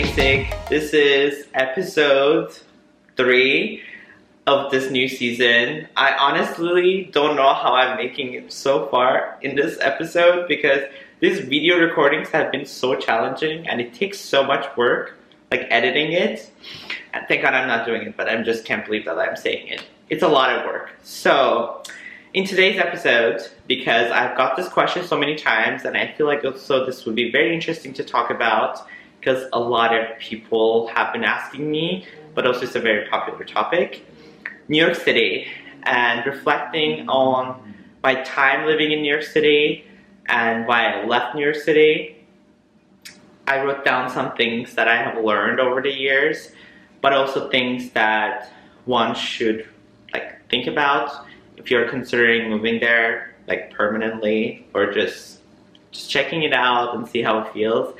Basic. 0.00 0.56
This 0.70 0.94
is 0.94 1.46
episode 1.52 2.58
three 3.18 3.82
of 4.46 4.70
this 4.70 4.90
new 4.90 5.06
season. 5.06 5.88
I 5.94 6.14
honestly 6.14 7.10
don't 7.12 7.36
know 7.36 7.52
how 7.52 7.74
I'm 7.74 7.98
making 7.98 8.32
it 8.32 8.50
so 8.50 8.86
far 8.86 9.36
in 9.42 9.56
this 9.56 9.76
episode 9.78 10.48
because 10.48 10.84
these 11.20 11.40
video 11.40 11.78
recordings 11.78 12.30
have 12.30 12.50
been 12.50 12.64
so 12.64 12.94
challenging 12.94 13.68
and 13.68 13.78
it 13.78 13.92
takes 13.92 14.18
so 14.18 14.42
much 14.42 14.74
work, 14.74 15.18
like 15.50 15.66
editing 15.68 16.12
it. 16.12 16.50
And 17.12 17.26
thank 17.28 17.42
God 17.42 17.52
I'm 17.52 17.68
not 17.68 17.84
doing 17.84 18.00
it, 18.00 18.16
but 18.16 18.26
I 18.26 18.42
just 18.42 18.64
can't 18.64 18.86
believe 18.86 19.04
that 19.04 19.18
I'm 19.18 19.36
saying 19.36 19.68
it. 19.68 19.84
It's 20.08 20.22
a 20.22 20.28
lot 20.28 20.48
of 20.48 20.64
work. 20.64 20.94
So, 21.02 21.82
in 22.32 22.46
today's 22.46 22.78
episode, 22.78 23.42
because 23.66 24.10
I've 24.10 24.34
got 24.34 24.56
this 24.56 24.68
question 24.68 25.04
so 25.04 25.18
many 25.18 25.36
times, 25.36 25.84
and 25.84 25.94
I 25.94 26.14
feel 26.14 26.26
like 26.26 26.42
also 26.42 26.86
this 26.86 27.04
would 27.04 27.16
be 27.16 27.30
very 27.30 27.54
interesting 27.54 27.92
to 27.92 28.02
talk 28.02 28.30
about 28.30 28.86
because 29.20 29.44
a 29.52 29.60
lot 29.60 29.94
of 29.94 30.18
people 30.18 30.88
have 30.88 31.12
been 31.12 31.24
asking 31.24 31.70
me, 31.70 32.06
but 32.34 32.46
also 32.46 32.62
it's 32.62 32.74
a 32.74 32.80
very 32.80 33.06
popular 33.08 33.44
topic. 33.44 34.04
New 34.68 34.82
York 34.82 34.94
City 34.94 35.46
and 35.82 36.24
reflecting 36.24 37.08
on 37.08 37.74
my 38.02 38.14
time 38.22 38.66
living 38.66 38.92
in 38.92 39.02
New 39.02 39.10
York 39.10 39.22
City 39.22 39.84
and 40.26 40.66
why 40.66 40.86
I 40.86 41.04
left 41.04 41.34
New 41.34 41.42
York 41.42 41.56
City. 41.56 42.24
I 43.46 43.62
wrote 43.62 43.84
down 43.84 44.08
some 44.08 44.32
things 44.36 44.74
that 44.74 44.88
I 44.88 44.96
have 44.96 45.22
learned 45.22 45.60
over 45.60 45.82
the 45.82 45.92
years, 45.92 46.52
but 47.02 47.12
also 47.12 47.50
things 47.50 47.90
that 47.90 48.50
one 48.86 49.14
should 49.14 49.68
like 50.14 50.48
think 50.48 50.66
about 50.66 51.26
if 51.56 51.70
you're 51.70 51.88
considering 51.88 52.48
moving 52.48 52.80
there 52.80 53.34
like 53.48 53.70
permanently 53.72 54.66
or 54.72 54.92
just 54.92 55.40
just 55.90 56.08
checking 56.08 56.44
it 56.44 56.52
out 56.52 56.94
and 56.94 57.08
see 57.08 57.20
how 57.20 57.40
it 57.40 57.52
feels. 57.52 57.94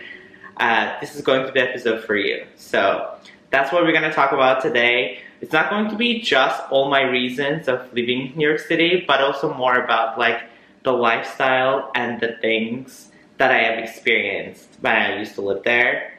Uh, 0.61 1.01
this 1.01 1.17
is 1.17 1.23
going 1.23 1.45
to 1.47 1.51
be 1.51 1.59
the 1.59 1.69
episode 1.69 2.05
for 2.05 2.15
you. 2.15 2.47
So 2.57 3.17
that's 3.51 3.73
what 3.73 3.83
we're 3.83 3.93
going 3.93 4.09
to 4.09 4.13
talk 4.13 4.33
about 4.33 4.61
today. 4.61 5.21
It's 5.41 5.53
not 5.53 5.71
going 5.71 5.89
to 5.89 5.97
be 5.97 6.21
just 6.21 6.63
all 6.71 6.91
my 6.91 7.01
reasons 7.01 7.67
of 7.67 7.91
leaving 7.95 8.27
in 8.27 8.37
New 8.37 8.47
York 8.47 8.61
City, 8.61 9.03
but 9.07 9.23
also 9.23 9.55
more 9.55 9.83
about 9.83 10.19
like 10.19 10.43
the 10.85 10.93
lifestyle 10.93 11.91
and 11.95 12.21
the 12.21 12.37
things 12.43 13.11
that 13.39 13.51
I 13.51 13.59
have 13.59 13.79
experienced 13.79 14.69
when 14.83 14.95
I 14.95 15.19
used 15.19 15.35
to 15.37 15.41
live 15.41 15.63
there. 15.65 16.13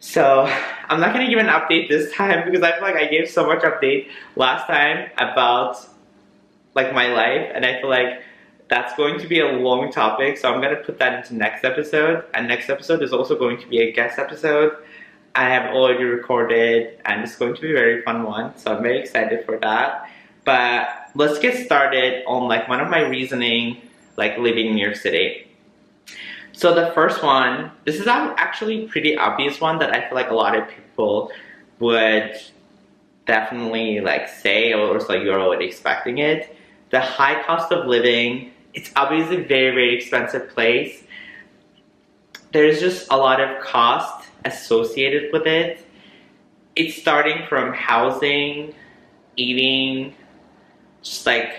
So 0.00 0.52
I'm 0.88 0.98
not 0.98 1.12
gonna 1.12 1.28
give 1.28 1.38
an 1.38 1.46
update 1.46 1.88
this 1.88 2.12
time 2.12 2.44
because 2.50 2.62
I 2.62 2.72
feel 2.72 2.82
like 2.82 2.96
I 2.96 3.06
gave 3.06 3.30
so 3.30 3.46
much 3.46 3.62
update 3.62 4.08
last 4.34 4.66
time 4.66 5.10
about 5.16 5.76
like 6.74 6.92
my 6.92 7.06
life 7.12 7.52
and 7.54 7.64
I 7.64 7.80
feel 7.80 7.90
like 7.90 8.22
that's 8.70 8.94
going 8.96 9.18
to 9.18 9.26
be 9.26 9.40
a 9.40 9.52
long 9.52 9.92
topic 9.92 10.38
so 10.38 10.50
I'm 10.50 10.60
going 10.60 10.74
to 10.74 10.82
put 10.82 10.98
that 11.00 11.12
into 11.12 11.34
next 11.34 11.64
episode. 11.64 12.24
And 12.32 12.48
next 12.48 12.70
episode 12.70 13.02
is 13.02 13.12
also 13.12 13.36
going 13.36 13.60
to 13.60 13.66
be 13.66 13.80
a 13.80 13.92
guest 13.92 14.18
episode. 14.18 14.76
I 15.34 15.48
have 15.50 15.74
already 15.74 16.04
recorded 16.04 16.98
and 17.04 17.22
it's 17.22 17.36
going 17.36 17.54
to 17.56 17.60
be 17.60 17.72
a 17.72 17.74
very 17.74 18.02
fun 18.02 18.22
one 18.22 18.56
so 18.56 18.74
I'm 18.74 18.82
very 18.82 19.00
excited 19.00 19.44
for 19.44 19.58
that. 19.58 20.08
But 20.44 20.88
let's 21.14 21.38
get 21.40 21.66
started 21.66 22.24
on 22.26 22.48
like 22.48 22.68
one 22.68 22.80
of 22.80 22.88
my 22.88 23.00
reasoning 23.00 23.82
like 24.16 24.38
living 24.38 24.66
in 24.66 24.74
New 24.76 24.84
York 24.84 24.96
City. 24.96 25.48
So 26.52 26.74
the 26.74 26.92
first 26.92 27.22
one 27.22 27.72
this 27.84 27.96
is 27.96 28.06
actually 28.06 28.86
pretty 28.86 29.16
obvious 29.16 29.60
one 29.60 29.78
that 29.80 29.92
I 29.92 30.08
feel 30.08 30.14
like 30.14 30.30
a 30.30 30.34
lot 30.34 30.56
of 30.56 30.68
people 30.68 31.32
would 31.80 32.36
definitely 33.26 34.00
like 34.00 34.28
say 34.28 34.72
or 34.72 34.96
it's 34.96 35.08
like 35.08 35.22
you're 35.22 35.40
already 35.40 35.66
expecting 35.66 36.18
it. 36.18 36.56
The 36.90 37.00
high 37.00 37.42
cost 37.44 37.72
of 37.72 37.86
living, 37.86 38.52
it's 38.74 38.90
obviously 38.96 39.42
a 39.44 39.46
very, 39.46 39.70
very 39.70 39.96
expensive 39.96 40.48
place. 40.50 41.02
There's 42.52 42.80
just 42.80 43.10
a 43.10 43.16
lot 43.16 43.40
of 43.40 43.62
cost 43.62 44.28
associated 44.44 45.32
with 45.32 45.46
it. 45.46 45.84
It's 46.76 47.00
starting 47.00 47.46
from 47.48 47.72
housing, 47.72 48.74
eating, 49.36 50.14
just 51.02 51.26
like 51.26 51.54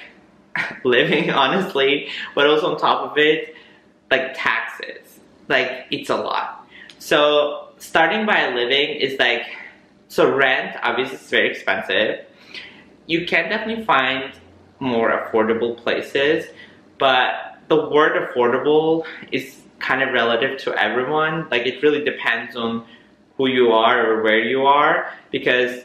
living, 0.83 1.29
honestly, 1.31 2.09
but 2.35 2.47
also 2.47 2.73
on 2.73 2.79
top 2.79 3.11
of 3.11 3.17
it, 3.17 3.55
like 4.09 4.33
taxes. 4.35 5.19
Like, 5.47 5.85
it's 5.91 6.09
a 6.09 6.15
lot. 6.15 6.67
So, 6.99 7.69
starting 7.77 8.25
by 8.25 8.53
living 8.53 8.89
is 8.89 9.19
like, 9.19 9.43
so 10.07 10.33
rent, 10.33 10.77
obviously, 10.83 11.15
is 11.15 11.29
very 11.29 11.49
expensive. 11.49 12.25
You 13.07 13.25
can 13.25 13.49
definitely 13.49 13.83
find 13.85 14.33
more 14.79 15.09
affordable 15.11 15.77
places. 15.77 16.45
But 17.01 17.57
the 17.67 17.89
word 17.89 18.13
affordable 18.21 19.05
is 19.31 19.59
kind 19.79 20.03
of 20.03 20.13
relative 20.13 20.59
to 20.59 20.75
everyone. 20.75 21.47
Like 21.49 21.65
it 21.65 21.81
really 21.81 22.03
depends 22.03 22.55
on 22.55 22.85
who 23.37 23.47
you 23.47 23.71
are 23.71 24.05
or 24.05 24.21
where 24.21 24.39
you 24.39 24.67
are 24.67 25.11
because 25.31 25.83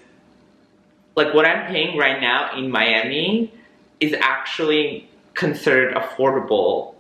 like 1.15 1.33
what 1.33 1.47
I'm 1.47 1.67
paying 1.69 1.97
right 1.97 2.21
now 2.21 2.55
in 2.55 2.71
Miami 2.71 3.51
is 3.99 4.13
actually 4.21 5.09
considered 5.33 5.95
affordable 5.95 6.97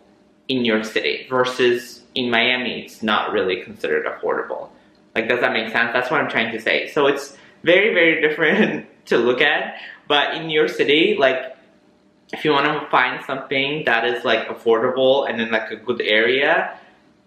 in 0.49 0.65
York 0.65 0.87
City 0.87 1.27
versus 1.29 2.03
in 2.15 2.31
Miami 2.31 2.81
it's 2.87 3.03
not 3.03 3.33
really 3.33 3.63
considered 3.63 4.07
affordable. 4.07 4.71
Like 5.15 5.29
does 5.29 5.41
that 5.41 5.53
make 5.53 5.71
sense? 5.73 5.91
That's 5.93 6.11
what 6.11 6.23
I'm 6.23 6.31
trying 6.31 6.53
to 6.53 6.61
say. 6.61 6.89
So 6.89 7.07
it's 7.07 7.37
very 7.65 7.93
very 7.93 8.23
different 8.27 8.87
to 9.07 9.19
look 9.19 9.43
at, 9.43 9.75
but 10.09 10.35
in 10.37 10.49
York 10.49 10.71
City 10.71 11.17
like 11.19 11.56
if 12.33 12.45
you 12.45 12.51
want 12.51 12.67
to 12.67 12.89
find 12.91 13.25
something 13.25 13.85
that 13.85 14.05
is 14.05 14.25
like 14.25 14.49
affordable 14.49 15.29
and 15.29 15.41
in 15.41 15.51
like 15.51 15.71
a 15.71 15.77
good 15.77 16.01
area, 16.01 16.79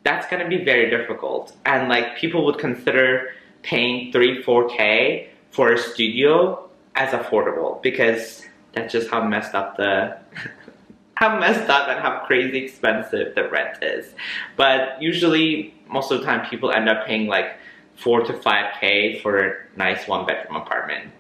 that's 0.03 0.27
gonna 0.27 0.47
be 0.47 0.63
very 0.63 0.89
difficult. 0.89 1.55
And 1.65 1.89
like 1.89 2.17
people 2.17 2.45
would 2.45 2.57
consider 2.57 3.29
paying 3.63 4.11
three, 4.11 4.41
four 4.41 4.69
K 4.69 5.29
for 5.51 5.73
a 5.73 5.77
studio 5.77 6.69
as 6.95 7.13
affordable 7.13 7.81
because 7.81 8.45
that's 8.73 8.91
just 8.91 9.09
how 9.09 9.23
messed 9.23 9.55
up 9.55 9.77
the 9.77 10.17
how 11.16 11.37
messed 11.37 11.69
up 11.69 11.89
and 11.89 11.99
how 11.99 12.23
crazy 12.25 12.63
expensive 12.66 13.35
the 13.35 13.49
rent 13.49 13.81
is. 13.81 14.13
But 14.55 15.01
usually 15.01 15.73
most 15.87 16.11
of 16.11 16.19
the 16.19 16.25
time 16.25 16.49
people 16.49 16.71
end 16.71 16.87
up 16.87 17.05
paying 17.05 17.27
like 17.27 17.57
four 17.95 18.21
to 18.21 18.33
five 18.33 18.73
K 18.79 19.19
for 19.21 19.37
a 19.37 19.53
nice 19.75 20.07
one 20.07 20.25
bedroom 20.25 20.55
apartment. 20.55 21.11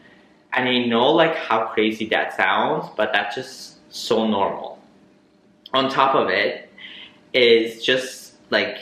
And 0.53 0.67
I 0.67 0.85
know 0.85 1.11
like 1.11 1.35
how 1.35 1.67
crazy 1.67 2.07
that 2.09 2.35
sounds, 2.35 2.87
but 2.95 3.11
that's 3.13 3.35
just 3.35 3.77
so 3.93 4.27
normal. 4.27 4.79
On 5.73 5.89
top 5.89 6.15
of 6.15 6.29
it 6.29 6.69
is 7.33 7.83
just 7.83 8.33
like 8.49 8.77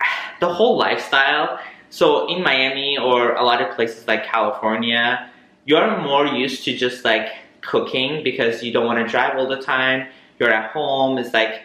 the 0.40 0.52
whole 0.52 0.78
lifestyle. 0.78 1.58
So 1.90 2.28
in 2.28 2.42
Miami 2.42 2.98
or 2.98 3.34
a 3.34 3.44
lot 3.44 3.62
of 3.62 3.74
places 3.76 4.06
like 4.08 4.24
California, 4.24 5.30
you're 5.66 6.00
more 6.00 6.26
used 6.26 6.64
to 6.64 6.76
just 6.76 7.04
like 7.04 7.28
cooking 7.60 8.22
because 8.22 8.62
you 8.62 8.72
don't 8.72 8.86
want 8.86 9.04
to 9.04 9.10
drive 9.10 9.36
all 9.36 9.48
the 9.48 9.60
time. 9.60 10.08
You're 10.38 10.52
at 10.52 10.72
home. 10.72 11.18
It's 11.18 11.32
like 11.32 11.62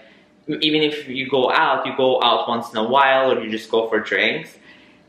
even 0.47 0.81
if 0.81 1.07
you 1.07 1.29
go 1.29 1.51
out, 1.51 1.85
you 1.85 1.93
go 1.95 2.21
out 2.23 2.47
once 2.47 2.71
in 2.71 2.77
a 2.77 2.87
while 2.87 3.31
or 3.31 3.43
you 3.43 3.51
just 3.51 3.69
go 3.69 3.87
for 3.87 3.99
drinks. 3.99 4.57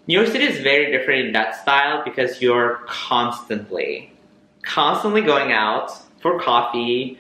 New 0.07 0.15
York 0.19 0.29
City 0.29 0.45
is 0.45 0.61
very 0.61 0.91
different 0.91 1.27
in 1.27 1.33
that 1.33 1.57
style 1.57 2.03
because 2.05 2.43
you're 2.43 2.81
constantly, 2.87 4.13
constantly 4.63 5.23
going 5.23 5.53
out 5.53 5.93
for 6.21 6.41
coffee, 6.41 7.19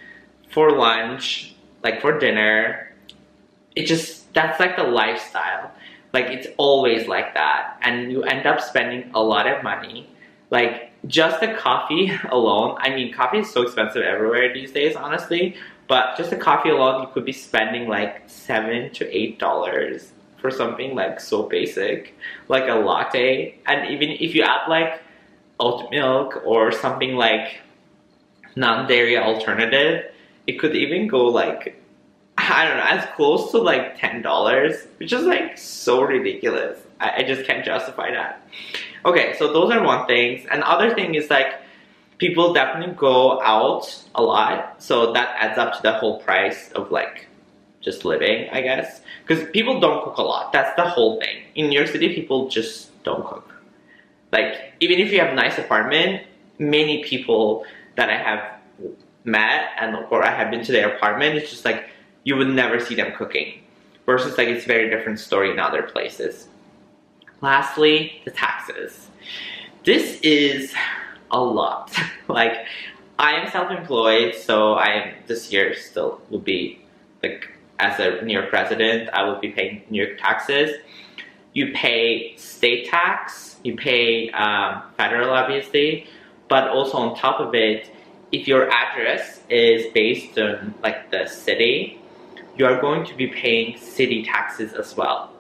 for 0.50 0.70
lunch, 0.70 1.54
like 1.82 2.00
for 2.00 2.18
dinner. 2.18 2.92
It 3.76 3.86
just, 3.86 4.32
that's 4.34 4.60
like 4.60 4.76
the 4.76 4.84
lifestyle. 4.84 5.72
Like 6.12 6.26
it's 6.26 6.48
always 6.56 7.06
like 7.06 7.34
that. 7.34 7.78
And 7.82 8.10
you 8.10 8.22
end 8.25 8.46
up 8.46 8.60
spending 8.60 9.10
a 9.14 9.22
lot 9.22 9.46
of 9.46 9.62
money. 9.62 10.08
Like 10.50 10.90
just 11.06 11.40
the 11.40 11.54
coffee 11.54 12.12
alone, 12.31 12.76
I 12.81 12.90
mean, 12.90 13.12
coffee 13.12 13.38
is 13.38 13.50
so 13.50 13.62
expensive 13.62 14.02
everywhere 14.02 14.52
these 14.52 14.72
days, 14.72 14.96
honestly. 14.96 15.56
But 15.88 16.16
just 16.16 16.31
the 16.31 16.36
coffee 16.36 16.70
alone, 16.70 17.02
you 17.02 17.08
could 17.08 17.25
be 17.25 17.32
spending 17.32 17.88
like 17.88 18.22
seven 18.28 18.93
to 18.93 19.16
eight 19.16 19.38
dollars 19.38 20.12
for 20.36 20.50
something 20.50 20.94
like 20.94 21.20
so 21.20 21.43
basic, 21.44 22.16
like 22.48 22.69
a 22.69 22.75
latte. 22.75 23.58
And 23.66 23.90
even 23.90 24.10
if 24.10 24.34
you 24.34 24.43
add 24.43 24.69
like 24.69 25.02
oat 25.60 25.90
milk 25.90 26.42
or 26.44 26.72
something 26.72 27.14
like 27.16 27.60
non-dairy 28.56 29.16
alternative, 29.16 30.12
it 30.46 30.58
could 30.58 30.74
even 30.74 31.06
go 31.06 31.26
like 31.26 31.76
I 32.38 32.64
don't 32.66 32.78
know, 32.78 32.84
as 32.84 33.06
close 33.14 33.50
to 33.52 33.58
like 33.58 33.98
ten 33.98 34.22
dollars, 34.22 34.86
which 34.96 35.12
is 35.12 35.24
like 35.24 35.58
so 35.58 36.02
ridiculous. 36.02 36.78
I, 36.98 37.18
I 37.18 37.22
just 37.22 37.46
can't 37.46 37.64
justify 37.64 38.10
that. 38.12 38.42
Okay, 39.04 39.34
so 39.38 39.52
those 39.52 39.70
are 39.70 39.82
one 39.82 40.06
things, 40.06 40.46
and 40.50 40.62
other 40.62 40.94
thing 40.94 41.14
is 41.14 41.30
like 41.30 41.54
people 42.18 42.52
definitely 42.52 42.94
go 42.94 43.40
out 43.42 44.04
a 44.14 44.22
lot, 44.22 44.82
so 44.82 45.12
that 45.12 45.36
adds 45.38 45.58
up 45.58 45.74
to 45.74 45.82
the 45.82 45.92
whole 45.92 46.20
price 46.20 46.70
of 46.72 46.90
like 46.90 47.26
just 47.80 48.04
living, 48.04 48.48
I 48.50 48.60
guess. 48.60 49.00
Because 49.26 49.48
people 49.50 49.80
don't 49.80 50.04
cook 50.04 50.18
a 50.18 50.22
lot. 50.22 50.52
That's 50.52 50.74
the 50.76 50.88
whole 50.88 51.18
thing. 51.20 51.44
In 51.54 51.68
New 51.68 51.78
York 51.78 51.88
City, 51.88 52.14
people 52.14 52.48
just 52.48 53.02
don't 53.04 53.24
cook. 53.24 53.59
Like 54.32 54.75
even 54.81 54.99
if 54.99 55.12
you 55.12 55.21
have 55.21 55.32
a 55.32 55.35
nice 55.35 55.59
apartment, 55.59 56.23
many 56.59 57.03
people 57.05 57.65
that 57.97 58.11
I 58.11 58.17
have 58.17 58.61
met 59.25 59.71
and 59.79 59.97
or 60.11 60.25
I 60.25 60.31
have 60.31 60.50
been 60.50 60.65
to 60.65 60.73
their 60.73 60.94
apartment, 60.94 61.37
it's 61.37 61.50
just 61.50 61.65
like 61.65 61.91
you 62.25 62.37
would 62.37 62.49
never 62.49 62.81
see 62.81 62.94
them 62.94 63.12
cooking. 63.17 63.62
versus 64.06 64.37
like 64.37 64.49
it's 64.49 64.65
a 64.65 64.69
very 64.69 64.91
different 64.91 65.21
story 65.21 65.50
in 65.50 65.59
other 65.59 65.82
places. 65.82 66.49
Lastly, 67.41 68.21
the 68.25 68.31
taxes. 68.31 69.09
This 69.85 70.21
is 70.21 70.75
a 71.31 71.41
lot. 71.41 71.97
like 72.29 72.67
I 73.19 73.32
am 73.35 73.50
self-employed, 73.50 74.35
so 74.35 74.75
I 74.75 74.87
am 74.88 75.15
this 75.27 75.53
year 75.53 75.75
still 75.75 76.21
will 76.31 76.41
be 76.41 76.81
like 77.23 77.49
as 77.79 77.99
a 77.99 78.23
New 78.25 78.35
York 78.38 78.53
resident, 78.53 79.09
I 79.11 79.25
will 79.25 79.41
be 79.41 79.49
paying 79.49 79.82
New 79.91 80.05
York 80.05 80.19
taxes. 80.19 80.71
You 81.52 81.73
pay 81.73 82.37
state 82.37 82.88
tax, 82.88 83.56
you 83.64 83.76
pay 83.76 84.31
um, 84.31 84.82
federal 84.97 85.31
obviously, 85.31 86.06
but 86.49 86.69
also 86.69 86.99
on 86.99 87.17
top 87.17 87.41
of 87.41 87.55
it, 87.55 87.91
if 88.32 88.47
your 88.47 88.70
address 88.70 89.41
is 89.49 89.93
based 89.93 90.38
on 90.38 90.75
like 90.82 91.11
the 91.11 91.26
city, 91.26 92.00
you 92.56 92.67
are 92.67 92.81
going 92.81 93.05
to 93.06 93.14
be 93.14 93.26
paying 93.26 93.76
city 93.79 94.25
taxes 94.25 94.73
as 94.73 94.97
well. 94.97 95.32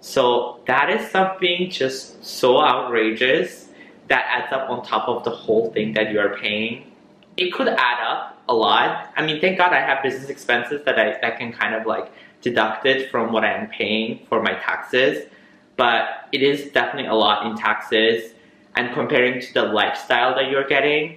So 0.00 0.60
that 0.66 0.90
is 0.90 1.10
something 1.10 1.70
just 1.70 2.24
so 2.24 2.60
outrageous 2.60 3.68
that 4.08 4.24
adds 4.28 4.52
up 4.52 4.70
on 4.70 4.84
top 4.84 5.08
of 5.08 5.24
the 5.24 5.30
whole 5.30 5.70
thing 5.72 5.92
that 5.94 6.10
you 6.10 6.18
are 6.20 6.36
paying. 6.36 6.92
It 7.36 7.52
could 7.52 7.68
add 7.68 8.00
up 8.02 8.42
a 8.48 8.54
lot. 8.54 9.12
I 9.16 9.24
mean, 9.24 9.40
thank 9.40 9.58
God 9.58 9.72
I 9.72 9.80
have 9.80 10.02
business 10.02 10.28
expenses 10.28 10.82
that 10.84 10.98
I 10.98 11.18
that 11.20 11.38
can 11.38 11.52
kind 11.52 11.74
of 11.74 11.86
like 11.86 12.12
deduct 12.42 12.86
it 12.86 13.10
from 13.10 13.32
what 13.32 13.44
I'm 13.44 13.68
paying 13.68 14.26
for 14.28 14.42
my 14.42 14.54
taxes. 14.54 15.28
But 15.80 16.28
it 16.30 16.42
is 16.42 16.70
definitely 16.72 17.08
a 17.08 17.14
lot 17.14 17.46
in 17.46 17.56
taxes. 17.56 18.34
And 18.76 18.92
comparing 18.92 19.40
to 19.40 19.54
the 19.54 19.62
lifestyle 19.62 20.34
that 20.34 20.50
you're 20.50 20.68
getting, 20.68 21.16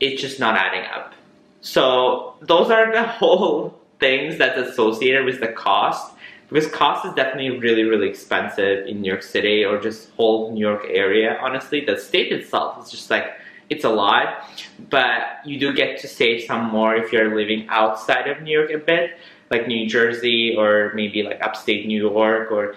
it's 0.00 0.20
just 0.20 0.40
not 0.40 0.56
adding 0.56 0.84
up. 0.92 1.14
So 1.60 2.34
those 2.40 2.68
are 2.72 2.90
the 2.90 3.04
whole 3.20 3.80
things 4.00 4.38
that's 4.38 4.58
associated 4.58 5.24
with 5.24 5.38
the 5.38 5.52
cost 5.66 6.14
because 6.48 6.66
cost 6.70 7.06
is 7.06 7.14
definitely 7.14 7.58
really 7.58 7.84
really 7.84 8.08
expensive 8.08 8.86
in 8.86 9.00
New 9.00 9.08
York 9.08 9.22
City 9.22 9.64
or 9.64 9.80
just 9.80 10.10
whole 10.16 10.52
New 10.52 10.60
York 10.60 10.84
area 10.90 11.38
honestly 11.40 11.82
the 11.82 11.96
state 11.96 12.30
itself 12.30 12.84
is 12.84 12.90
just 12.90 13.08
like 13.08 13.26
it's 13.70 13.84
a 13.84 13.88
lot 13.88 14.44
but 14.90 15.20
you 15.46 15.58
do 15.58 15.72
get 15.72 15.98
to 16.02 16.06
save 16.06 16.44
some 16.44 16.64
more 16.66 16.94
if 16.94 17.10
you're 17.10 17.34
living 17.34 17.66
outside 17.68 18.28
of 18.28 18.42
New 18.42 18.52
York 18.58 18.70
a 18.70 18.78
bit 18.78 19.18
like 19.50 19.66
New 19.66 19.88
Jersey 19.88 20.54
or 20.56 20.92
maybe 20.94 21.22
like 21.22 21.40
upstate 21.42 21.86
New 21.86 22.10
York 22.10 22.52
or 22.52 22.76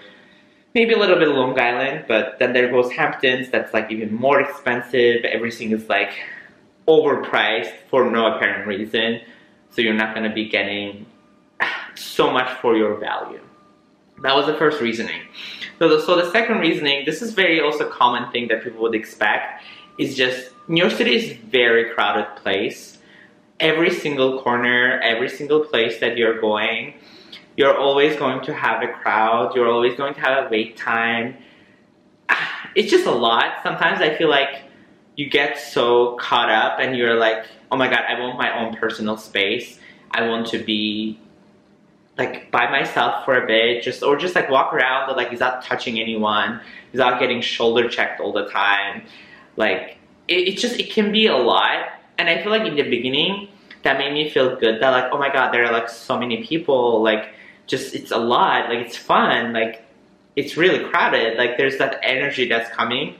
maybe 0.74 0.92
a 0.92 0.98
little 0.98 1.18
bit 1.18 1.28
Long 1.28 1.58
Island 1.58 2.04
but 2.08 2.38
then 2.38 2.52
there 2.52 2.70
goes 2.70 2.90
Hamptons 2.92 3.50
that's 3.50 3.72
like 3.72 3.90
even 3.90 4.14
more 4.14 4.40
expensive 4.40 5.24
everything 5.24 5.72
is 5.72 5.88
like 5.88 6.12
overpriced 6.88 7.72
for 7.88 8.10
no 8.10 8.34
apparent 8.34 8.66
reason 8.66 9.20
so 9.70 9.82
you're 9.82 9.94
not 9.94 10.14
to 10.14 10.34
be 10.34 10.48
getting 10.48 11.06
so 11.94 12.30
much 12.30 12.50
for 12.60 12.76
your 12.76 12.96
value. 12.96 13.40
That 14.22 14.34
was 14.34 14.46
the 14.46 14.54
first 14.54 14.80
reasoning. 14.80 15.22
So 15.78 15.88
the, 15.88 16.02
so 16.02 16.16
the 16.16 16.30
second 16.30 16.58
reasoning, 16.58 17.04
this 17.06 17.22
is 17.22 17.32
very 17.32 17.60
also 17.60 17.88
common 17.88 18.30
thing 18.32 18.48
that 18.48 18.62
people 18.62 18.82
would 18.82 18.94
expect, 18.94 19.62
is 19.98 20.16
just 20.16 20.50
New 20.68 20.82
York 20.82 20.92
City 20.92 21.14
is 21.14 21.32
very 21.32 21.90
crowded 21.94 22.36
place. 22.36 22.98
Every 23.60 23.90
single 23.90 24.42
corner, 24.42 25.00
every 25.00 25.28
single 25.28 25.64
place 25.64 26.00
that 26.00 26.16
you're 26.16 26.40
going, 26.40 26.94
you're 27.60 27.76
always 27.76 28.16
going 28.16 28.40
to 28.40 28.54
have 28.54 28.82
a 28.82 28.88
crowd. 28.88 29.54
You're 29.54 29.70
always 29.70 29.94
going 29.94 30.14
to 30.14 30.20
have 30.20 30.46
a 30.46 30.48
wait 30.48 30.78
time. 30.78 31.36
It's 32.74 32.90
just 32.90 33.04
a 33.04 33.10
lot. 33.10 33.56
Sometimes 33.64 34.00
I 34.00 34.16
feel 34.16 34.30
like 34.30 34.62
you 35.16 35.28
get 35.28 35.58
so 35.58 36.16
caught 36.16 36.48
up 36.48 36.78
and 36.78 36.96
you're 36.96 37.16
like, 37.16 37.44
oh 37.70 37.76
my 37.76 37.88
god, 37.88 38.04
I 38.08 38.18
want 38.18 38.38
my 38.38 38.50
own 38.58 38.74
personal 38.76 39.16
space. 39.18 39.78
I 40.12 40.26
want 40.28 40.46
to 40.52 40.58
be 40.58 41.18
like 42.16 42.50
by 42.50 42.70
myself 42.70 43.24
for 43.24 43.34
a 43.42 43.46
bit, 43.46 43.82
just 43.82 44.02
or 44.02 44.16
just 44.16 44.34
like 44.34 44.48
walk 44.48 44.72
around, 44.72 45.08
but 45.08 45.16
like 45.18 45.30
without 45.30 45.62
touching 45.62 46.00
anyone, 46.00 46.60
without 46.92 47.20
getting 47.20 47.42
shoulder 47.42 47.88
checked 47.88 48.20
all 48.20 48.32
the 48.32 48.46
time. 48.48 49.02
Like 49.56 49.98
it, 50.28 50.48
it 50.48 50.56
just 50.56 50.78
it 50.80 50.90
can 50.90 51.12
be 51.12 51.26
a 51.26 51.36
lot, 51.36 51.88
and 52.16 52.30
I 52.30 52.40
feel 52.42 52.52
like 52.52 52.66
in 52.66 52.76
the 52.76 52.88
beginning 52.88 53.48
that 53.82 53.98
made 53.98 54.12
me 54.14 54.30
feel 54.30 54.56
good. 54.56 54.80
That 54.80 54.90
like 54.90 55.12
oh 55.12 55.18
my 55.18 55.30
god, 55.30 55.52
there 55.52 55.64
are 55.66 55.72
like 55.72 55.88
so 55.90 56.16
many 56.16 56.44
people. 56.44 57.02
Like 57.02 57.34
just 57.70 57.94
it's 57.94 58.10
a 58.10 58.18
lot. 58.18 58.68
Like 58.68 58.80
it's 58.80 58.96
fun. 58.96 59.52
Like 59.52 59.84
it's 60.36 60.56
really 60.56 60.84
crowded. 60.90 61.38
Like 61.38 61.56
there's 61.56 61.78
that 61.78 62.00
energy 62.02 62.48
that's 62.48 62.68
coming. 62.70 63.14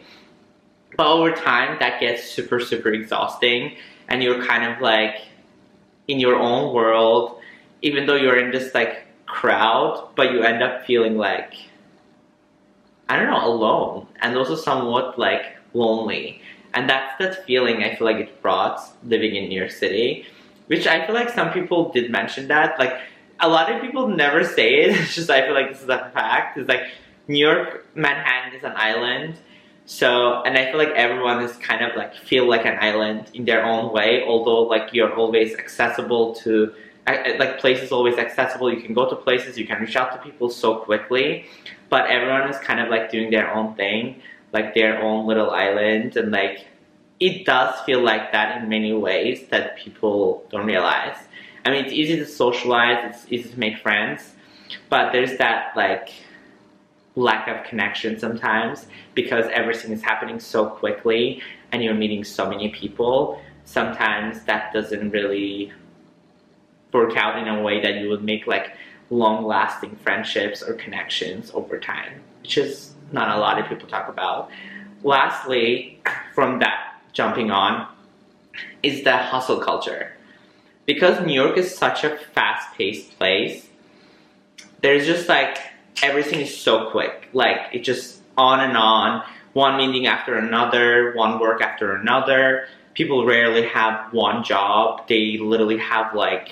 But 0.96 1.06
over 1.06 1.30
time, 1.30 1.78
that 1.78 2.00
gets 2.00 2.24
super, 2.24 2.58
super 2.60 2.92
exhausting 2.92 3.76
and 4.08 4.22
you're 4.22 4.44
kind 4.44 4.64
of 4.64 4.82
like 4.82 5.22
in 6.08 6.18
your 6.18 6.34
own 6.34 6.74
world, 6.74 7.40
even 7.82 8.06
though 8.06 8.16
you're 8.16 8.38
in 8.38 8.50
this 8.50 8.74
like 8.74 9.06
crowd, 9.26 10.08
but 10.16 10.32
you 10.32 10.42
end 10.42 10.62
up 10.62 10.84
feeling 10.84 11.16
like 11.16 11.54
I 13.08 13.16
don't 13.16 13.26
know, 13.26 13.44
alone 13.44 14.06
and 14.20 14.36
also 14.36 14.56
somewhat 14.56 15.18
like 15.18 15.56
lonely. 15.74 16.42
And 16.74 16.88
that's 16.88 17.18
that 17.18 17.44
feeling 17.46 17.82
I 17.82 17.94
feel 17.96 18.06
like 18.06 18.18
it 18.18 18.42
brought 18.42 18.80
living 19.04 19.34
in 19.34 19.48
New 19.48 19.58
York 19.58 19.72
City, 19.72 20.26
which 20.66 20.86
I 20.86 21.04
feel 21.04 21.14
like 21.14 21.30
some 21.30 21.52
people 21.52 21.90
did 21.92 22.10
mention 22.10 22.46
that. 22.48 22.78
Like 22.78 23.00
a 23.40 23.48
lot 23.48 23.72
of 23.72 23.80
people 23.80 24.08
never 24.08 24.44
say 24.44 24.82
it. 24.82 24.96
It's 25.00 25.14
just 25.14 25.30
I 25.30 25.42
feel 25.42 25.54
like 25.54 25.72
this 25.72 25.82
is 25.82 25.88
a 25.88 26.10
fact. 26.14 26.58
It's 26.58 26.68
like 26.68 26.84
New 27.28 27.38
York, 27.38 27.86
Manhattan 27.94 28.54
is 28.54 28.64
an 28.64 28.72
island 28.76 29.36
so, 29.90 30.40
and 30.44 30.56
I 30.56 30.70
feel 30.70 30.78
like 30.78 30.90
everyone 30.90 31.42
is 31.42 31.56
kind 31.56 31.84
of 31.84 31.96
like 31.96 32.14
feel 32.14 32.48
like 32.48 32.64
an 32.64 32.78
island 32.80 33.28
in 33.34 33.44
their 33.44 33.64
own 33.64 33.92
way, 33.92 34.22
although 34.24 34.62
like 34.62 34.94
you're 34.94 35.12
always 35.12 35.56
accessible 35.56 36.32
to, 36.36 36.72
like 37.08 37.58
places 37.58 37.90
always 37.90 38.16
accessible. 38.16 38.72
You 38.72 38.80
can 38.80 38.94
go 38.94 39.10
to 39.10 39.16
places, 39.16 39.58
you 39.58 39.66
can 39.66 39.80
reach 39.80 39.96
out 39.96 40.12
to 40.12 40.18
people 40.18 40.48
so 40.48 40.76
quickly, 40.76 41.46
but 41.88 42.08
everyone 42.08 42.48
is 42.48 42.56
kind 42.58 42.78
of 42.78 42.88
like 42.88 43.10
doing 43.10 43.30
their 43.32 43.52
own 43.52 43.74
thing, 43.74 44.22
like 44.52 44.74
their 44.76 45.02
own 45.02 45.26
little 45.26 45.50
island, 45.50 46.16
and 46.16 46.30
like 46.30 46.68
it 47.18 47.44
does 47.44 47.74
feel 47.80 48.00
like 48.00 48.30
that 48.30 48.62
in 48.62 48.68
many 48.68 48.92
ways 48.92 49.48
that 49.50 49.76
people 49.76 50.46
don't 50.52 50.66
realize. 50.66 51.16
I 51.64 51.70
mean, 51.70 51.84
it's 51.84 51.92
easy 51.92 52.16
to 52.16 52.26
socialize, 52.26 52.98
it's 53.02 53.32
easy 53.32 53.50
to 53.50 53.58
make 53.58 53.78
friends, 53.78 54.32
but 54.88 55.12
there's 55.12 55.36
that 55.38 55.72
like 55.76 56.10
lack 57.16 57.48
of 57.48 57.64
connection 57.66 58.18
sometimes 58.18 58.86
because 59.14 59.46
everything 59.52 59.92
is 59.92 60.02
happening 60.02 60.38
so 60.40 60.66
quickly 60.66 61.42
and 61.72 61.82
you're 61.82 61.94
meeting 61.94 62.24
so 62.24 62.48
many 62.48 62.68
people. 62.70 63.40
Sometimes 63.64 64.42
that 64.44 64.72
doesn't 64.72 65.10
really 65.10 65.72
work 66.92 67.16
out 67.16 67.38
in 67.38 67.48
a 67.48 67.62
way 67.62 67.80
that 67.80 67.96
you 67.96 68.08
would 68.08 68.24
make 68.24 68.46
like 68.46 68.76
long 69.10 69.44
lasting 69.44 69.96
friendships 69.96 70.62
or 70.62 70.74
connections 70.74 71.50
over 71.52 71.78
time, 71.78 72.20
which 72.42 72.56
is 72.56 72.94
not 73.12 73.36
a 73.36 73.40
lot 73.40 73.58
of 73.58 73.68
people 73.68 73.88
talk 73.88 74.08
about. 74.08 74.50
Lastly, 75.02 76.00
from 76.34 76.58
that 76.60 76.94
jumping 77.12 77.50
on, 77.50 77.88
is 78.82 79.04
the 79.04 79.16
hustle 79.16 79.58
culture. 79.58 80.14
Because 80.92 81.24
New 81.24 81.40
York 81.40 81.56
is 81.56 81.72
such 81.72 82.02
a 82.02 82.18
fast 82.34 82.76
paced 82.76 83.16
place, 83.16 83.68
there's 84.82 85.06
just 85.06 85.28
like 85.28 85.56
everything 86.02 86.40
is 86.40 86.52
so 86.58 86.90
quick. 86.90 87.28
Like 87.32 87.60
it 87.72 87.84
just 87.84 88.22
on 88.36 88.58
and 88.58 88.76
on, 88.76 89.22
one 89.52 89.76
meeting 89.76 90.08
after 90.08 90.34
another, 90.34 91.12
one 91.14 91.38
work 91.38 91.62
after 91.62 91.94
another. 91.94 92.66
People 92.94 93.24
rarely 93.24 93.68
have 93.68 94.12
one 94.12 94.42
job. 94.42 95.06
They 95.06 95.38
literally 95.38 95.78
have 95.78 96.12
like 96.12 96.50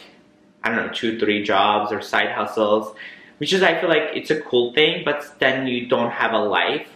I 0.63 0.69
don't 0.69 0.87
know, 0.87 0.93
two, 0.93 1.19
three 1.19 1.43
jobs 1.43 1.91
or 1.91 2.01
side 2.01 2.31
hustles, 2.31 2.95
which 3.39 3.53
is 3.53 3.65
I 3.65 3.81
feel 3.81 3.89
like 3.89 4.11
it's 4.15 4.31
a 4.31 4.41
cool 4.41 4.73
thing, 4.73 5.03
but 5.05 5.35
then 5.41 5.67
you 5.67 5.89
don't 5.89 6.13
have 6.13 6.33
a 6.33 6.39
life. 6.39 6.87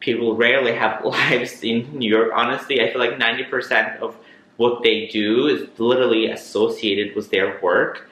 People 0.00 0.36
rarely 0.36 0.74
have 0.74 1.02
lives 1.06 1.64
in 1.64 1.98
New 1.98 2.10
York, 2.10 2.32
honestly. 2.34 2.82
I 2.82 2.92
feel 2.92 3.00
like 3.00 3.18
90% 3.18 3.98
of 4.00 4.14
what 4.56 4.82
they 4.82 5.06
do 5.08 5.46
is 5.46 5.68
literally 5.78 6.30
associated 6.30 7.14
with 7.14 7.30
their 7.30 7.60
work 7.60 8.08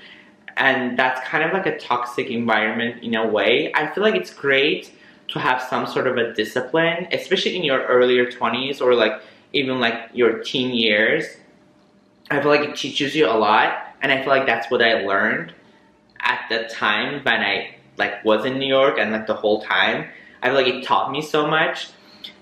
and 0.57 0.99
that's 0.99 1.21
kind 1.27 1.45
of 1.45 1.53
like 1.53 1.67
a 1.67 1.79
toxic 1.79 2.29
environment 2.29 3.03
in 3.03 3.15
a 3.15 3.27
way. 3.27 3.73
I 3.75 3.89
feel 3.89 4.05
like 4.05 4.15
it's 4.15 4.33
great 4.33 4.93
to 5.29 5.39
have 5.39 5.63
some 5.63 5.87
sort 5.87 6.07
of 6.07 6.17
a 6.17 6.33
discipline, 6.35 7.09
especially 7.13 7.57
in 7.57 7.65
your 7.65 7.85
earlier 7.87 8.31
20s 8.31 8.81
or 8.81 8.95
like 8.95 9.21
even 9.53 9.81
like 9.81 10.11
your 10.13 10.43
teen 10.43 10.75
years. 10.75 11.25
I 12.31 12.41
feel 12.41 12.51
like 12.51 12.69
it 12.69 12.77
teaches 12.77 13.15
you 13.15 13.27
a 13.27 13.37
lot, 13.37 13.95
and 14.01 14.11
I 14.11 14.19
feel 14.21 14.29
like 14.29 14.47
that's 14.47 14.71
what 14.71 14.83
I 14.83 15.03
learned 15.03 15.53
at 16.21 16.47
the 16.49 16.65
time 16.73 17.23
when 17.23 17.41
I 17.43 17.77
like 17.99 18.25
was 18.25 18.45
in 18.45 18.59
New 18.59 18.67
York 18.67 18.99
and 18.99 19.13
like 19.13 19.27
the 19.27 19.35
whole 19.35 19.63
time. 19.63 20.09
I 20.43 20.49
feel 20.49 20.55
like 20.55 20.67
it 20.67 20.85
taught 20.85 21.11
me 21.11 21.21
so 21.21 21.47
much, 21.47 21.91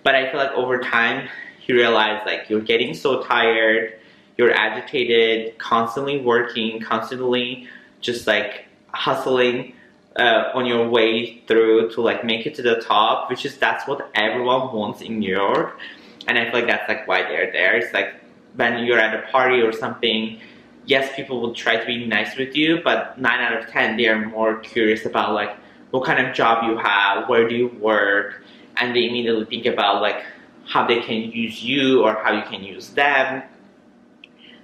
but 0.03 0.15
I 0.15 0.31
feel 0.31 0.39
like 0.39 0.53
over 0.53 0.79
time 0.79 1.29
you 1.69 1.75
realize 1.75 2.23
like 2.27 2.49
you're 2.49 2.61
getting 2.61 2.95
so 2.95 3.23
tired, 3.23 3.99
you're 4.37 4.53
agitated, 4.53 5.59
constantly 5.59 6.19
working, 6.21 6.81
constantly 6.81 7.69
just 8.01 8.27
like 8.27 8.67
hustling 8.89 9.75
uh, 10.19 10.51
on 10.55 10.67
your 10.67 10.89
way 10.89 11.43
through 11.47 11.91
to 11.91 12.01
like 12.01 12.25
make 12.25 12.47
it 12.47 12.55
to 12.57 12.63
the 12.63 12.77
top, 12.81 13.31
which 13.31 13.45
is 13.45 13.57
that's 13.59 13.87
what 13.87 14.11
everyone 14.15 14.73
wants 14.73 15.01
in 15.01 15.19
New 15.19 15.35
York. 15.35 15.79
And 16.27 16.39
I 16.39 16.45
feel 16.45 16.55
like 16.55 16.67
that's 16.67 16.89
like 16.89 17.07
why 17.09 17.23
they're 17.23 17.51
there. 17.53 17.77
It's 17.77 17.93
like 17.93 18.15
when 18.57 18.85
you're 18.85 18.99
at 18.99 19.15
a 19.15 19.31
party 19.31 19.61
or 19.61 19.73
something, 19.73 20.41
yes, 20.87 21.15
people 21.17 21.41
will 21.41 21.55
try 21.55 21.77
to 21.77 21.87
be 21.87 22.07
nice 22.07 22.37
with 22.37 22.55
you, 22.57 22.81
but 22.83 23.19
nine 23.19 23.41
out 23.41 23.57
of 23.57 23.69
ten, 23.69 23.97
they 23.97 24.09
are 24.09 24.29
more 24.29 24.59
curious 24.61 25.07
about 25.07 25.33
like 25.33 25.57
what 25.91 26.05
kind 26.05 26.25
of 26.25 26.35
job 26.35 26.65
you 26.65 26.77
have, 26.77 27.29
where 27.29 27.49
do 27.49 27.55
you 27.55 27.69
work, 27.81 28.43
and 28.77 28.95
they 28.95 29.09
immediately 29.09 29.45
think 29.45 29.67
about 29.67 30.01
like 30.03 30.25
how 30.67 30.87
they 30.87 31.01
can 31.01 31.31
use 31.33 31.63
you 31.63 32.03
or 32.03 32.15
how 32.23 32.33
you 32.33 32.43
can 32.43 32.63
use 32.63 32.91
them. 32.91 33.43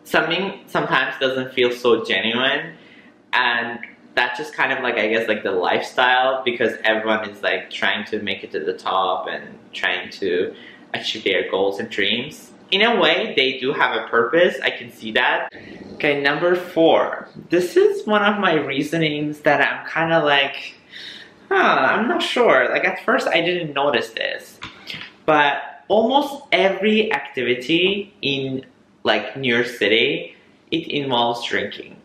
Something 0.05 0.61
sometimes 0.67 1.14
doesn't 1.21 1.52
feel 1.52 1.71
so 1.71 2.05
genuine, 2.05 2.75
and 3.33 3.81
that's 4.14 4.38
just 4.38 4.55
kind 4.55 4.73
of 4.73 4.83
like 4.83 4.97
I 4.97 5.09
guess 5.09 5.28
like 5.28 5.43
the 5.43 5.52
lifestyle 5.52 6.43
because 6.45 6.73
everyone 6.83 7.28
is 7.28 7.43
like 7.43 7.71
trying 7.71 8.05
to 8.07 8.21
make 8.23 8.43
it 8.43 8.50
to 8.52 8.61
the 8.61 8.73
top 8.73 9.28
and 9.28 9.59
trying 9.73 10.11
to 10.12 10.55
achieve 10.95 11.25
their 11.25 11.50
goals 11.50 11.78
and 11.78 11.90
dreams. 11.90 12.52
In 12.71 12.83
a 12.83 13.00
way, 13.00 13.33
they 13.37 13.59
do 13.59 13.73
have 13.73 13.97
a 13.97 14.09
purpose. 14.09 14.57
I 14.62 14.71
can 14.71 14.90
see 14.93 15.12
that. 15.12 15.52
Okay, 15.95 16.21
number 16.21 16.55
four. 16.55 17.28
This 17.49 17.76
is 17.76 18.07
one 18.07 18.23
of 18.23 18.38
my 18.38 18.55
reasonings 18.55 19.40
that 19.40 19.61
I'm 19.61 19.87
kind 19.87 20.12
of 20.12 20.25
like, 20.25 20.75
huh, 21.49 21.55
I'm 21.55 22.09
not 22.09 22.23
sure. 22.23 22.69
Like 22.71 22.85
at 22.85 23.05
first, 23.05 23.26
I 23.26 23.40
didn't 23.40 23.73
notice 23.73 24.11
this, 24.11 24.59
but 25.25 25.77
almost 25.88 26.45
every 26.52 27.12
activity 27.12 28.14
in 28.23 28.64
like 29.04 29.37
New 29.37 29.54
York 29.54 29.66
City, 29.66 30.37
it 30.71 30.87
involves 30.88 31.47
drinking. 31.47 31.97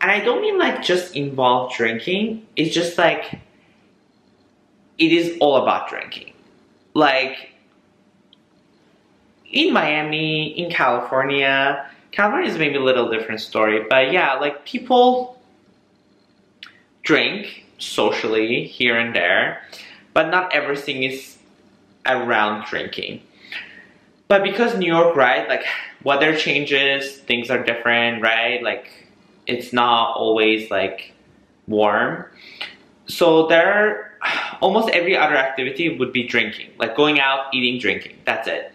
And 0.00 0.10
I 0.10 0.20
don't 0.20 0.40
mean 0.40 0.58
like 0.58 0.82
just 0.82 1.16
involve 1.16 1.74
drinking. 1.74 2.46
It's 2.56 2.74
just 2.74 2.96
like 2.96 3.40
it 4.98 5.12
is 5.12 5.36
all 5.40 5.56
about 5.56 5.88
drinking. 5.88 6.32
Like 6.94 7.50
in 9.50 9.72
Miami, 9.72 10.58
in 10.58 10.70
California, 10.70 11.90
California 12.12 12.50
is 12.50 12.58
maybe 12.58 12.76
a 12.76 12.82
little 12.82 13.10
different 13.10 13.40
story, 13.40 13.84
but 13.88 14.12
yeah, 14.12 14.34
like 14.34 14.64
people 14.64 15.40
drink 17.02 17.64
socially 17.78 18.64
here 18.66 18.98
and 18.98 19.14
there, 19.14 19.62
but 20.12 20.30
not 20.30 20.52
everything 20.52 21.02
is 21.02 21.38
around 22.12 22.66
drinking. 22.66 23.22
But 24.28 24.44
because 24.44 24.76
New 24.76 24.86
York, 24.86 25.16
right, 25.16 25.48
like 25.48 25.64
weather 26.04 26.36
changes, 26.36 27.16
things 27.18 27.50
are 27.50 27.62
different, 27.62 28.22
right? 28.22 28.62
Like 28.62 29.08
it's 29.46 29.72
not 29.72 30.16
always 30.16 30.70
like 30.70 31.12
warm. 31.66 32.26
So 33.06 33.48
there 33.48 33.72
are 34.22 34.58
almost 34.60 34.88
every 34.90 35.16
other 35.16 35.36
activity 35.36 35.98
would 35.98 36.12
be 36.12 36.26
drinking, 36.26 36.70
like 36.78 36.96
going 36.96 37.20
out, 37.20 37.52
eating, 37.52 37.80
drinking. 37.80 38.18
That's 38.24 38.46
it. 38.46 38.72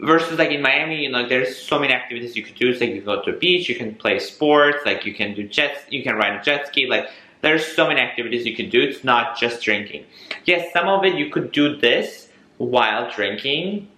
Versus 0.00 0.38
like 0.38 0.50
in 0.50 0.62
Miami, 0.62 1.02
you 1.02 1.10
know, 1.10 1.28
there's 1.28 1.56
so 1.56 1.78
many 1.78 1.92
activities 1.92 2.34
you 2.34 2.42
could 2.42 2.56
do. 2.56 2.70
It's 2.70 2.80
like 2.80 2.90
you 2.90 3.02
can 3.02 3.04
go 3.04 3.22
to 3.22 3.36
a 3.36 3.38
beach, 3.38 3.68
you 3.68 3.76
can 3.76 3.94
play 3.94 4.18
sports, 4.18 4.78
like 4.84 5.04
you 5.04 5.14
can 5.14 5.34
do 5.34 5.46
jets, 5.46 5.80
you 5.90 6.02
can 6.02 6.16
ride 6.16 6.40
a 6.40 6.42
jet 6.42 6.66
ski, 6.66 6.86
like 6.86 7.08
there's 7.42 7.66
so 7.66 7.86
many 7.86 8.00
activities 8.00 8.46
you 8.46 8.56
can 8.56 8.70
do. 8.70 8.80
It's 8.80 9.04
not 9.04 9.38
just 9.38 9.62
drinking. 9.62 10.06
Yes, 10.44 10.72
some 10.72 10.88
of 10.88 11.04
it 11.04 11.14
you 11.14 11.30
could 11.30 11.52
do 11.52 11.76
this 11.76 12.21
while 12.64 13.10
drinking, 13.10 13.88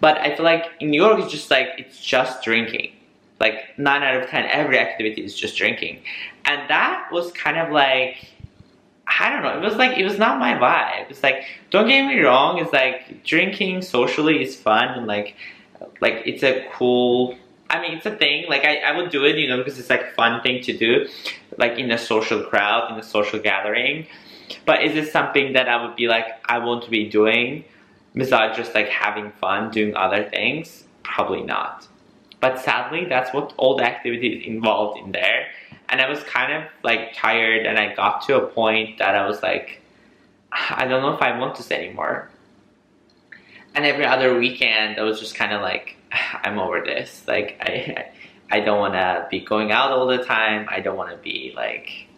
but 0.00 0.18
I 0.18 0.34
feel 0.34 0.44
like 0.44 0.70
in 0.80 0.90
New 0.90 1.02
York 1.02 1.20
it's 1.20 1.32
just 1.32 1.50
like 1.50 1.68
it's 1.78 2.00
just 2.00 2.42
drinking. 2.42 2.92
Like 3.40 3.76
nine 3.76 4.02
out 4.02 4.22
of 4.22 4.28
ten, 4.28 4.44
every 4.46 4.78
activity 4.78 5.24
is 5.24 5.34
just 5.34 5.56
drinking, 5.56 6.02
and 6.44 6.68
that 6.70 7.08
was 7.10 7.32
kind 7.32 7.58
of 7.58 7.72
like 7.72 8.28
I 9.20 9.30
don't 9.30 9.42
know. 9.42 9.56
It 9.58 9.64
was 9.64 9.76
like 9.76 9.98
it 9.98 10.04
was 10.04 10.18
not 10.18 10.38
my 10.38 10.54
vibe. 10.54 11.10
It's 11.10 11.22
like 11.22 11.44
don't 11.70 11.88
get 11.88 12.06
me 12.06 12.20
wrong. 12.20 12.58
It's 12.58 12.72
like 12.72 13.24
drinking 13.24 13.82
socially 13.82 14.42
is 14.42 14.56
fun 14.56 14.88
and 14.88 15.06
like 15.06 15.36
like 16.00 16.22
it's 16.24 16.42
a 16.42 16.66
cool. 16.72 17.36
I 17.68 17.80
mean, 17.80 17.96
it's 17.96 18.06
a 18.06 18.14
thing. 18.14 18.46
Like 18.48 18.64
I, 18.64 18.76
I 18.78 18.96
would 18.96 19.10
do 19.10 19.24
it, 19.24 19.36
you 19.36 19.48
know, 19.48 19.56
because 19.56 19.78
it's 19.78 19.88
like 19.90 20.02
a 20.02 20.10
fun 20.10 20.42
thing 20.42 20.62
to 20.64 20.76
do, 20.76 21.08
like 21.56 21.78
in 21.78 21.90
a 21.90 21.98
social 21.98 22.42
crowd, 22.44 22.92
in 22.92 22.98
a 22.98 23.02
social 23.02 23.38
gathering. 23.38 24.06
But 24.64 24.82
is 24.82 24.94
this 24.94 25.12
something 25.12 25.52
that 25.54 25.68
I 25.68 25.84
would 25.84 25.96
be 25.96 26.08
like 26.08 26.26
I 26.48 26.58
want 26.58 26.84
to 26.84 26.90
be 26.90 27.08
doing, 27.08 27.64
besides 28.14 28.56
just 28.56 28.74
like 28.74 28.88
having 28.88 29.32
fun 29.32 29.70
doing 29.70 29.94
other 29.96 30.28
things? 30.28 30.84
Probably 31.02 31.42
not. 31.42 31.88
But 32.40 32.58
sadly, 32.58 33.04
that's 33.04 33.32
what 33.32 33.52
all 33.56 33.76
the 33.76 33.84
activities 33.84 34.44
involved 34.46 34.98
in 34.98 35.12
there 35.12 35.46
and 35.92 36.00
I 36.00 36.08
was 36.08 36.22
kind 36.24 36.52
of 36.52 36.68
like 36.82 37.14
tired 37.14 37.66
and 37.66 37.78
I 37.78 37.94
got 37.94 38.22
to 38.26 38.42
a 38.42 38.46
point 38.46 38.98
that 38.98 39.14
I 39.14 39.26
was 39.28 39.42
like 39.42 39.80
I 40.50 40.86
don't 40.86 41.02
know 41.02 41.14
if 41.14 41.22
I 41.22 41.38
want 41.38 41.56
this 41.56 41.70
anymore. 41.70 42.28
And 43.74 43.86
every 43.86 44.04
other 44.04 44.38
weekend 44.38 44.98
I 44.98 45.02
was 45.02 45.20
just 45.20 45.34
kind 45.34 45.52
of 45.52 45.60
like 45.60 45.96
I'm 46.12 46.58
over 46.58 46.80
this. 46.80 47.22
Like 47.28 47.58
I 47.60 48.06
I 48.50 48.60
don't 48.60 48.80
want 48.80 48.94
to 48.94 49.26
be 49.30 49.40
going 49.40 49.70
out 49.70 49.92
all 49.92 50.06
the 50.06 50.24
time. 50.24 50.66
I 50.70 50.80
don't 50.80 50.96
want 50.96 51.10
to 51.10 51.16
be 51.18 51.52
like 51.54 52.08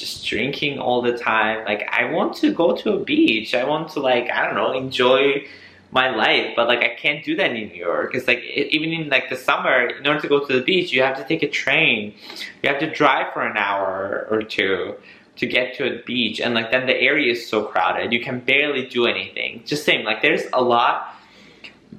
just 0.00 0.26
drinking 0.26 0.78
all 0.78 1.02
the 1.02 1.16
time. 1.16 1.64
Like 1.64 1.88
I 1.92 2.10
want 2.10 2.34
to 2.36 2.52
go 2.52 2.74
to 2.74 2.94
a 2.94 2.98
beach. 3.04 3.54
I 3.54 3.64
want 3.64 3.90
to 3.90 4.00
like 4.00 4.30
I 4.30 4.46
don't 4.46 4.54
know, 4.54 4.72
enjoy 4.72 5.46
my 5.92 6.14
life 6.14 6.52
but 6.54 6.68
like 6.68 6.80
i 6.80 6.94
can't 6.94 7.24
do 7.24 7.34
that 7.34 7.50
in 7.50 7.68
new 7.68 7.74
york 7.74 8.14
it's 8.14 8.28
like 8.28 8.42
even 8.44 8.92
in 8.92 9.08
like 9.08 9.28
the 9.28 9.36
summer 9.36 9.88
in 9.88 10.06
order 10.06 10.20
to 10.20 10.28
go 10.28 10.44
to 10.44 10.52
the 10.52 10.62
beach 10.62 10.92
you 10.92 11.02
have 11.02 11.16
to 11.16 11.24
take 11.24 11.42
a 11.42 11.48
train 11.48 12.14
you 12.62 12.68
have 12.68 12.78
to 12.78 12.90
drive 12.92 13.32
for 13.32 13.44
an 13.44 13.56
hour 13.56 14.26
or 14.30 14.42
two 14.42 14.94
to 15.36 15.46
get 15.46 15.74
to 15.74 15.84
a 15.84 16.02
beach 16.04 16.40
and 16.40 16.54
like 16.54 16.70
then 16.70 16.86
the 16.86 16.96
area 16.96 17.32
is 17.32 17.46
so 17.46 17.64
crowded 17.64 18.12
you 18.12 18.20
can 18.20 18.38
barely 18.40 18.86
do 18.86 19.06
anything 19.06 19.62
just 19.66 19.84
same 19.84 20.04
like 20.04 20.22
there's 20.22 20.44
a 20.52 20.62
lot 20.62 21.16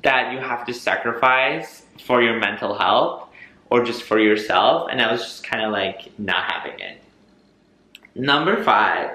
that 0.04 0.32
you 0.32 0.40
have 0.40 0.66
to 0.66 0.74
sacrifice 0.74 1.84
for 2.00 2.22
your 2.22 2.40
mental 2.40 2.78
health 2.78 3.28
or 3.70 3.84
just 3.84 4.04
for 4.04 4.20
yourself 4.20 4.88
and 4.90 5.02
i 5.02 5.12
was 5.12 5.22
just 5.22 5.44
kind 5.44 5.64
of 5.64 5.72
like 5.72 6.18
not 6.18 6.44
having 6.50 6.80
it 6.80 7.02
number 8.16 8.64
five 8.64 9.12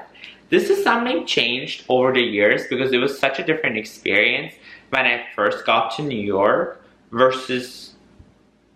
this 0.48 0.70
is 0.70 0.82
something 0.82 1.26
changed 1.26 1.84
over 1.88 2.12
the 2.12 2.20
years 2.20 2.66
because 2.68 2.92
it 2.92 2.98
was 2.98 3.18
such 3.18 3.38
a 3.38 3.44
different 3.44 3.76
experience 3.76 4.54
when 4.90 5.04
I 5.04 5.26
first 5.34 5.66
got 5.66 5.96
to 5.96 6.02
New 6.02 6.20
York 6.20 6.84
versus 7.10 7.94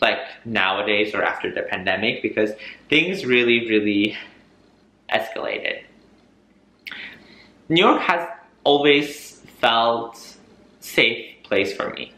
like 0.00 0.18
nowadays 0.44 1.14
or 1.14 1.22
after 1.22 1.52
the 1.52 1.62
pandemic 1.62 2.22
because 2.22 2.50
things 2.88 3.24
really, 3.24 3.68
really 3.68 4.16
escalated. 5.12 5.82
New 7.68 7.86
York 7.86 8.00
has 8.00 8.28
always 8.64 9.40
felt 9.60 10.36
safe 10.80 11.42
place 11.44 11.72
for 11.72 11.90
me. 11.90 12.12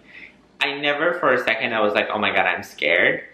I 0.61 0.79
never 0.79 1.19
for 1.19 1.35
a 1.35 1.45
second 1.45 1.75
I 1.75 1.81
was 1.81 1.93
like, 1.93 2.09
oh 2.11 2.19
my 2.19 2.31
god, 2.31 2.47
I'm 2.47 2.63
scared. 2.63 3.25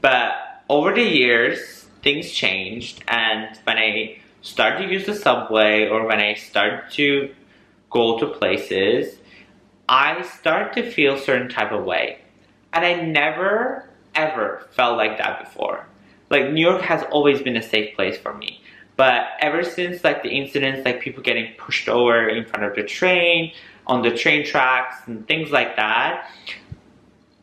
But 0.00 0.32
over 0.68 0.92
the 0.94 1.02
years, 1.02 1.79
things 2.02 2.30
changed 2.30 3.02
and 3.08 3.58
when 3.64 3.78
I 3.78 4.18
started 4.42 4.86
to 4.86 4.92
use 4.92 5.06
the 5.06 5.14
subway 5.14 5.88
or 5.88 6.06
when 6.06 6.18
I 6.18 6.34
started 6.34 6.90
to 6.92 7.34
go 7.90 8.18
to 8.18 8.26
places, 8.26 9.18
I 9.88 10.22
start 10.22 10.72
to 10.74 10.90
feel 10.90 11.18
certain 11.18 11.48
type 11.48 11.72
of 11.72 11.84
way. 11.84 12.20
And 12.72 12.84
I 12.84 12.94
never 12.94 13.88
ever 14.14 14.66
felt 14.72 14.96
like 14.96 15.18
that 15.18 15.44
before. 15.44 15.86
Like 16.30 16.50
New 16.50 16.60
York 16.60 16.82
has 16.82 17.04
always 17.10 17.42
been 17.42 17.56
a 17.56 17.62
safe 17.62 17.94
place 17.96 18.18
for 18.18 18.34
me. 18.34 18.62
But 18.96 19.28
ever 19.40 19.64
since 19.64 20.04
like 20.04 20.22
the 20.22 20.30
incidents 20.30 20.84
like 20.84 21.00
people 21.00 21.22
getting 21.22 21.54
pushed 21.56 21.88
over 21.88 22.28
in 22.28 22.44
front 22.44 22.64
of 22.64 22.74
the 22.74 22.82
train, 22.82 23.52
on 23.86 24.02
the 24.02 24.16
train 24.16 24.44
tracks 24.44 24.96
and 25.06 25.26
things 25.26 25.50
like 25.50 25.76
that, 25.76 26.30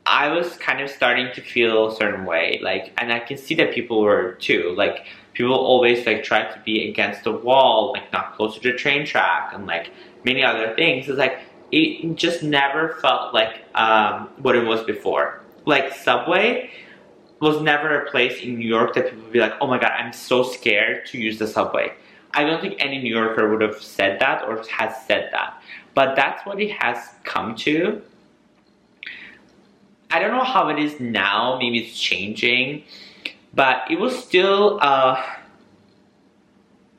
I 0.08 0.30
was 0.30 0.56
kind 0.58 0.80
of 0.80 0.90
starting 0.90 1.34
to 1.34 1.42
feel 1.42 1.88
a 1.88 1.96
certain 1.96 2.26
way. 2.26 2.60
Like 2.64 2.94
and 2.98 3.12
I 3.12 3.20
can 3.20 3.38
see 3.38 3.56
that 3.56 3.74
people 3.74 4.02
were 4.02 4.34
too. 4.40 4.74
Like 4.78 5.06
people 5.34 5.54
always 5.54 6.06
like 6.06 6.24
try 6.24 6.44
to 6.44 6.60
be 6.66 6.90
against 6.90 7.26
the 7.26 7.34
wall, 7.34 7.92
like 7.94 8.12
not 8.14 8.36
close 8.36 8.58
to 8.58 8.74
train 8.78 9.06
track 9.06 9.52
and 9.54 9.68
like 9.68 9.92
many 10.24 10.44
other 10.44 10.74
things. 10.76 11.10
It's 11.10 11.20
like 11.20 11.40
it 11.72 12.16
just 12.16 12.42
never 12.42 12.94
felt 13.02 13.34
like 13.34 13.66
um, 13.76 14.30
what 14.38 14.56
it 14.56 14.66
was 14.66 14.82
before. 14.84 15.42
Like 15.66 15.94
Subway 15.94 16.72
was 17.42 17.62
never 17.62 18.02
a 18.02 18.10
place 18.10 18.42
in 18.42 18.58
New 18.58 18.68
York 18.68 18.96
that 18.96 19.10
people 19.10 19.24
would 19.24 19.34
be 19.34 19.40
like, 19.40 19.54
oh 19.60 19.68
my 19.68 19.78
god, 19.78 19.92
I'm 19.92 20.14
so 20.14 20.42
scared 20.42 21.06
to 21.08 21.18
use 21.18 21.38
the 21.38 21.48
subway. 21.48 21.94
I 22.34 22.44
don't 22.44 22.62
think 22.62 22.76
any 22.80 23.02
New 23.02 23.14
Yorker 23.14 23.50
would 23.50 23.62
have 23.62 23.82
said 23.82 24.20
that 24.20 24.44
or 24.44 24.64
has 24.70 25.06
said 25.06 25.30
that. 25.34 25.62
But 25.94 26.16
that's 26.16 26.46
what 26.46 26.62
it 26.62 26.72
has 26.72 26.98
come 27.24 27.56
to. 27.58 28.02
I 30.10 30.20
don't 30.20 30.32
know 30.32 30.44
how 30.44 30.70
it 30.70 30.80
is 30.80 31.00
now, 31.00 31.58
maybe 31.60 31.80
it's 31.80 32.00
changing, 32.00 32.84
but 33.54 33.84
it 33.90 34.00
was 34.00 34.18
still 34.18 34.80
uh, 34.82 35.22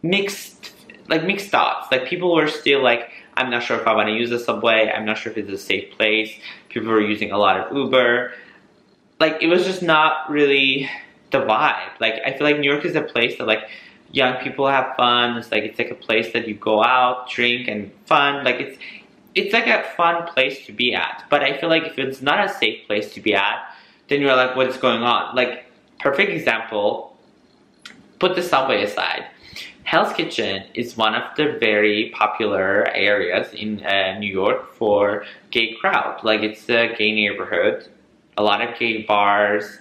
mixed, 0.03 0.73
like 1.09 1.25
mixed 1.25 1.49
thoughts. 1.49 1.91
Like 1.91 2.07
people 2.07 2.35
were 2.35 2.49
still 2.49 2.83
like, 2.83 3.11
I'm 3.39 3.51
not 3.51 3.63
sure 3.63 3.81
if 3.81 3.87
I 3.87 3.95
want 3.95 4.09
to 4.09 4.15
use 4.15 4.31
the 4.31 4.39
subway. 4.39 4.93
I'm 4.95 5.07
not 5.07 5.17
sure 5.17 5.31
if 5.31 5.39
it's 5.39 5.51
a 5.51 5.59
safe 5.59 5.93
place. 5.97 6.31
People 6.71 6.89
were 6.89 7.01
using 7.01 7.31
a 7.31 7.39
lot 7.39 7.61
of 7.61 7.75
Uber. 7.75 8.33
Like, 9.21 9.41
it 9.41 9.47
was 9.47 9.65
just 9.65 9.81
not 9.81 10.29
really 10.29 10.91
the 11.31 11.39
vibe. 11.39 12.01
Like, 12.01 12.15
I 12.27 12.33
feel 12.33 12.43
like 12.43 12.59
New 12.59 12.71
York 12.71 12.85
is 12.85 12.97
a 12.97 13.03
place 13.03 13.39
that, 13.39 13.47
like, 13.47 13.69
young 14.11 14.43
people 14.43 14.67
have 14.67 14.97
fun. 14.97 15.37
It's 15.37 15.53
like, 15.53 15.63
it's 15.63 15.79
like 15.79 15.91
a 15.91 15.95
place 15.95 16.33
that 16.33 16.49
you 16.49 16.55
go 16.55 16.83
out, 16.83 17.31
drink, 17.31 17.69
and 17.69 17.93
fun. 18.07 18.45
Like, 18.45 18.57
it's, 18.57 18.79
it's 19.39 19.53
like 19.53 19.69
a 19.69 19.85
fun 19.97 20.27
place 20.27 20.67
to 20.67 20.73
be 20.73 20.95
at. 20.95 21.25
But 21.31 21.43
I 21.43 21.59
feel 21.59 21.69
like 21.69 21.85
if 21.85 21.99
it's 21.99 22.21
not 22.21 22.45
a 22.45 22.49
safe 22.49 22.87
place 22.87 23.13
to 23.15 23.21
be 23.21 23.35
at, 23.35 23.59
then 24.09 24.21
you're 24.21 24.35
like, 24.35 24.57
what's 24.57 24.77
going 24.77 25.03
on? 25.03 25.35
Like, 25.37 25.67
perfect 26.01 26.31
example, 26.31 27.17
put 28.19 28.35
the 28.35 28.43
subway 28.43 28.83
aside. 28.83 29.27
Hell's 29.85 30.13
Kitchen 30.13 30.65
is 30.75 30.97
one 30.97 31.15
of 31.15 31.23
the 31.37 31.57
very 31.59 32.11
popular 32.11 32.89
areas 32.95 33.53
in 33.55 33.83
uh, 33.87 34.19
New 34.19 34.31
York 34.31 34.75
for 34.75 35.25
gay 35.51 35.75
crowd. 35.81 36.23
Like 36.23 36.43
it's 36.43 36.69
a 36.69 36.95
gay 36.99 37.13
neighborhood, 37.13 37.89
a 38.37 38.43
lot 38.43 38.61
of 38.61 38.79
gay 38.79 39.03
bars, 39.03 39.79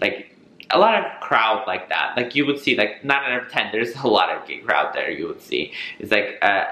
like 0.00 0.34
a 0.70 0.78
lot 0.78 0.94
of 0.94 1.20
crowd 1.20 1.66
like 1.66 1.90
that. 1.90 2.16
Like 2.16 2.34
you 2.34 2.46
would 2.46 2.58
see, 2.58 2.74
like 2.74 3.04
nine 3.04 3.30
out 3.30 3.42
of 3.42 3.52
ten, 3.52 3.68
there's 3.70 3.94
a 3.96 4.06
lot 4.06 4.30
of 4.30 4.46
gay 4.48 4.60
crowd 4.60 4.94
there. 4.94 5.10
You 5.10 5.26
would 5.28 5.42
see 5.42 5.72
it's 5.98 6.10
like 6.10 6.38
uh, 6.40 6.64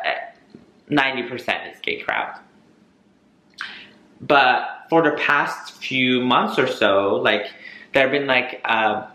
uh, 0.91 0.95
ninety 0.95 1.23
uh, 1.23 1.29
percent 1.29 1.75
is 1.75 1.81
gay 1.81 2.01
crowd. 2.01 2.39
But 4.21 4.87
for 4.91 5.03
the 5.03 5.13
past 5.13 5.75
few 5.75 6.21
months 6.21 6.59
or 6.59 6.67
so, 6.67 7.17
like 7.17 7.47
there 7.93 8.03
have 8.03 8.13
been 8.13 8.27
like 8.27 8.61
uh, 8.65 9.07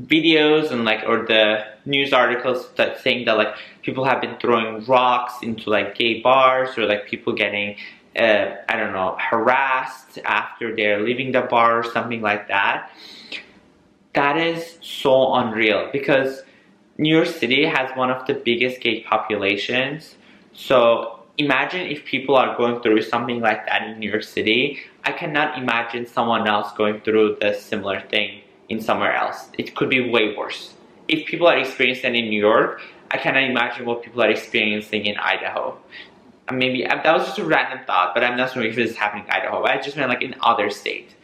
videos 0.00 0.70
and 0.70 0.84
like 0.84 1.02
or 1.06 1.26
the 1.26 1.64
news 1.84 2.12
articles 2.12 2.70
that 2.76 3.00
saying 3.00 3.24
that 3.26 3.36
like 3.36 3.54
people 3.82 4.04
have 4.04 4.20
been 4.20 4.36
throwing 4.38 4.84
rocks 4.84 5.34
into 5.42 5.70
like 5.70 5.94
gay 5.94 6.20
bars 6.20 6.76
or 6.78 6.86
like 6.86 7.06
people 7.06 7.32
getting 7.32 7.76
uh, 8.16 8.56
I 8.68 8.76
don't 8.76 8.92
know 8.92 9.16
harassed 9.18 10.18
after 10.24 10.74
they're 10.74 11.00
leaving 11.00 11.32
the 11.32 11.42
bar 11.42 11.78
or 11.78 11.84
something 11.84 12.20
like 12.20 12.48
that. 12.48 12.90
That 14.14 14.36
is 14.36 14.78
so 14.80 15.34
unreal 15.34 15.88
because 15.92 16.42
New 16.98 17.14
York 17.14 17.28
City 17.28 17.64
has 17.64 17.96
one 17.96 18.10
of 18.10 18.26
the 18.26 18.34
biggest 18.34 18.80
gay 18.80 19.02
populations. 19.02 20.16
So 20.52 21.20
imagine 21.38 21.86
if 21.86 22.04
people 22.04 22.36
are 22.36 22.56
going 22.56 22.80
through 22.82 23.02
something 23.02 23.40
like 23.40 23.66
that 23.66 23.82
in 23.82 23.98
New 23.98 24.10
York 24.10 24.22
City. 24.22 24.80
I 25.04 25.12
cannot 25.12 25.58
imagine 25.58 26.06
someone 26.06 26.46
else 26.46 26.72
going 26.76 27.00
through 27.00 27.38
the 27.40 27.54
similar 27.54 28.00
thing 28.00 28.42
in 28.68 28.80
somewhere 28.80 29.14
else. 29.14 29.48
It 29.58 29.74
could 29.74 29.88
be 29.88 30.10
way 30.10 30.36
worse. 30.36 30.74
If 31.08 31.26
people 31.26 31.46
are 31.48 31.56
experiencing 31.56 32.14
in 32.14 32.28
New 32.28 32.40
York, 32.40 32.82
I 33.10 33.16
cannot 33.16 33.44
imagine 33.44 33.86
what 33.86 34.02
people 34.02 34.22
are 34.22 34.30
experiencing 34.30 35.06
in 35.06 35.16
Idaho. 35.16 35.76
Maybe 36.52 36.86
uh, 36.86 37.02
that 37.02 37.12
was 37.16 37.26
just 37.26 37.38
a 37.38 37.44
random 37.44 37.80
thought, 37.86 38.12
but 38.14 38.22
I'm 38.24 38.36
not 38.36 38.52
sure 38.52 38.62
if 38.62 38.76
this 38.76 38.90
is 38.90 38.96
happening 38.96 39.24
in 39.24 39.30
Idaho. 39.30 39.64
I 39.64 39.80
just 39.80 39.96
meant 39.96 40.10
like 40.10 40.22
in 40.22 40.34
other 40.42 40.68
states. 40.70 41.14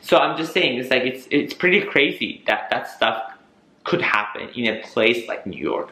So 0.00 0.18
I'm 0.18 0.36
just 0.36 0.52
saying, 0.52 0.78
it's 0.78 0.90
like 0.90 1.02
it's 1.02 1.26
it's 1.30 1.52
pretty 1.52 1.82
crazy 1.82 2.42
that 2.46 2.68
that 2.70 2.88
stuff 2.88 3.32
could 3.88 4.02
happen 4.02 4.48
in 4.50 4.76
a 4.76 4.82
place 4.82 5.26
like 5.26 5.46
New 5.46 5.58
York. 5.58 5.90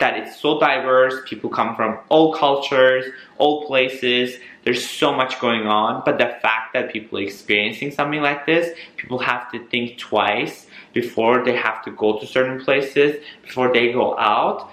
That 0.00 0.18
it's 0.18 0.40
so 0.40 0.58
diverse, 0.58 1.14
people 1.24 1.48
come 1.48 1.76
from 1.76 1.98
all 2.08 2.34
cultures, 2.34 3.04
all 3.38 3.64
places, 3.66 4.38
there's 4.64 4.86
so 4.86 5.14
much 5.14 5.40
going 5.40 5.66
on, 5.66 6.02
but 6.04 6.18
the 6.18 6.36
fact 6.42 6.74
that 6.74 6.92
people 6.92 7.18
are 7.18 7.22
experiencing 7.22 7.90
something 7.90 8.20
like 8.20 8.44
this, 8.44 8.76
people 8.96 9.18
have 9.18 9.50
to 9.52 9.66
think 9.68 9.98
twice 9.98 10.66
before 10.92 11.44
they 11.44 11.56
have 11.56 11.82
to 11.84 11.90
go 11.92 12.18
to 12.18 12.26
certain 12.26 12.60
places, 12.62 13.24
before 13.42 13.72
they 13.72 13.92
go 13.92 14.18
out. 14.18 14.70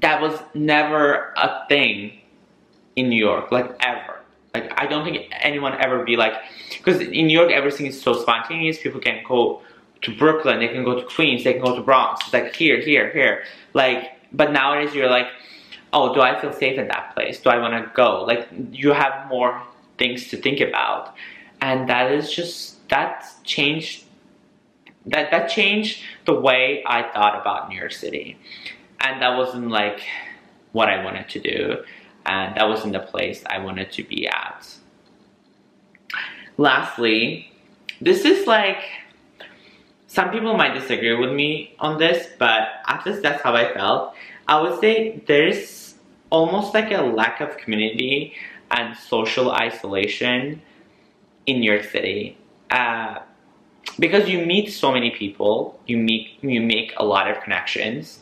That 0.00 0.22
was 0.22 0.38
never 0.54 1.34
a 1.36 1.66
thing 1.68 2.20
in 2.94 3.08
New 3.08 3.18
York, 3.18 3.50
like 3.50 3.74
ever. 3.80 4.20
Like 4.54 4.72
I 4.80 4.86
don't 4.86 5.04
think 5.04 5.26
anyone 5.32 5.74
ever 5.80 6.04
be 6.04 6.16
like, 6.16 6.34
because 6.76 7.00
in 7.00 7.26
New 7.26 7.38
York 7.40 7.50
everything 7.50 7.86
is 7.86 8.00
so 8.00 8.14
spontaneous. 8.14 8.78
People 8.78 9.00
can 9.00 9.22
go 9.26 9.60
to 10.02 10.16
Brooklyn, 10.16 10.60
they 10.60 10.68
can 10.68 10.84
go 10.84 10.94
to 10.94 11.04
Queens, 11.06 11.44
they 11.44 11.54
can 11.54 11.62
go 11.62 11.74
to 11.74 11.82
Bronx. 11.82 12.24
It's 12.24 12.32
like 12.32 12.54
here, 12.54 12.80
here, 12.80 13.10
here. 13.10 13.44
Like, 13.74 14.12
but 14.32 14.52
nowadays 14.52 14.94
you're 14.94 15.10
like, 15.10 15.28
oh, 15.92 16.14
do 16.14 16.20
I 16.20 16.40
feel 16.40 16.52
safe 16.52 16.78
in 16.78 16.88
that 16.88 17.14
place? 17.14 17.40
Do 17.40 17.50
I 17.50 17.58
want 17.58 17.74
to 17.74 17.90
go? 17.94 18.24
Like, 18.24 18.48
you 18.70 18.92
have 18.92 19.28
more 19.28 19.62
things 19.96 20.28
to 20.28 20.36
think 20.36 20.60
about, 20.60 21.14
and 21.60 21.88
that 21.88 22.12
is 22.12 22.32
just 22.32 22.88
that 22.88 23.26
changed. 23.44 24.04
That 25.06 25.30
that 25.30 25.48
changed 25.48 26.02
the 26.26 26.34
way 26.34 26.84
I 26.86 27.02
thought 27.02 27.40
about 27.40 27.70
New 27.70 27.78
York 27.78 27.92
City, 27.92 28.38
and 29.00 29.22
that 29.22 29.36
wasn't 29.36 29.70
like 29.70 30.02
what 30.72 30.88
I 30.88 31.02
wanted 31.02 31.28
to 31.30 31.40
do, 31.40 31.82
and 32.26 32.56
that 32.56 32.68
wasn't 32.68 32.92
the 32.92 33.00
place 33.00 33.42
I 33.46 33.58
wanted 33.58 33.90
to 33.92 34.04
be 34.04 34.28
at. 34.28 34.76
Lastly, 36.58 37.50
this 38.00 38.24
is 38.24 38.46
like 38.46 38.84
some 40.08 40.30
people 40.30 40.56
might 40.56 40.72
disagree 40.72 41.14
with 41.14 41.32
me 41.32 41.74
on 41.78 41.98
this, 41.98 42.28
but 42.38 42.68
at 42.86 43.04
least 43.06 43.22
that's 43.22 43.42
how 43.42 43.54
I 43.54 43.72
felt. 43.74 44.14
I 44.48 44.60
would 44.60 44.80
say 44.80 45.22
there's 45.26 45.94
almost 46.30 46.72
like 46.72 46.90
a 46.90 47.02
lack 47.02 47.40
of 47.42 47.58
community 47.58 48.34
and 48.70 48.96
social 48.96 49.52
isolation 49.52 50.62
in 51.46 51.60
New 51.60 51.70
York 51.70 51.84
City. 51.84 52.38
Uh, 52.70 53.18
because 53.98 54.28
you 54.28 54.44
meet 54.46 54.72
so 54.72 54.92
many 54.92 55.10
people, 55.10 55.78
you 55.86 55.98
meet 55.98 56.38
you 56.42 56.60
make 56.62 56.94
a 56.96 57.04
lot 57.04 57.30
of 57.30 57.42
connections. 57.42 58.20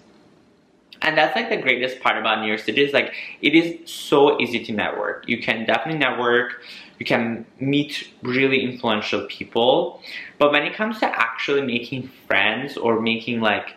And 1.03 1.17
that's 1.17 1.37
like 1.37 1.51
the 1.51 1.57
greatest 1.57 2.01
part 2.01 2.19
about 2.19 2.41
New 2.41 2.49
York 2.49 2.61
City 2.61 2.83
is 2.83 2.93
like 2.93 3.13
it 3.43 3.55
is 3.55 3.89
so 3.89 4.41
easy 4.41 4.65
to 4.65 4.73
network. 4.73 5.29
You 5.29 5.39
can 5.41 5.67
definitely 5.67 5.99
network 5.99 6.63
you 6.99 7.07
can 7.07 7.45
meet 7.61 8.11
really 8.23 8.63
influential 8.63 9.27
people. 9.29 10.01
But 10.39 10.53
when 10.53 10.63
it 10.63 10.75
comes 10.75 10.99
to 11.01 11.07
actually 11.07 11.63
making 11.63 12.11
friends 12.27 12.77
or 12.77 13.01
making 13.01 13.41
like 13.41 13.75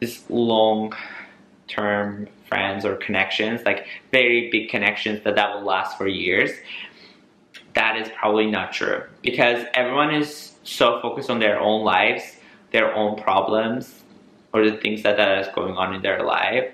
this 0.00 0.24
long 0.30 0.94
term 1.68 2.28
friends 2.48 2.84
or 2.84 2.96
connections, 2.96 3.62
like 3.64 3.86
very 4.10 4.50
big 4.50 4.68
connections 4.68 5.22
that 5.24 5.36
that 5.36 5.54
will 5.54 5.64
last 5.64 5.98
for 5.98 6.08
years, 6.08 6.50
that 7.74 7.96
is 7.96 8.08
probably 8.18 8.50
not 8.50 8.72
true 8.72 9.02
because 9.22 9.64
everyone 9.74 10.14
is 10.14 10.52
so 10.62 11.00
focused 11.00 11.30
on 11.30 11.38
their 11.38 11.58
own 11.58 11.82
lives, 11.84 12.36
their 12.70 12.94
own 12.94 13.20
problems, 13.20 14.02
or 14.52 14.68
the 14.68 14.76
things 14.76 15.02
that, 15.02 15.16
that 15.16 15.38
is 15.38 15.54
going 15.54 15.74
on 15.76 15.94
in 15.94 16.02
their 16.02 16.22
life. 16.22 16.72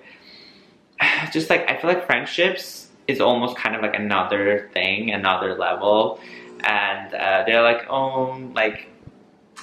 Just 1.32 1.50
like 1.50 1.68
I 1.70 1.80
feel 1.80 1.90
like 1.90 2.06
friendships 2.06 2.87
is 3.08 3.20
almost 3.20 3.56
kind 3.56 3.74
of 3.74 3.82
like 3.82 3.96
another 3.96 4.70
thing, 4.74 5.10
another 5.10 5.56
level. 5.56 6.20
And 6.60 7.14
uh, 7.14 7.44
they're 7.46 7.62
like, 7.62 7.86
oh, 7.88 8.50
like, 8.54 8.88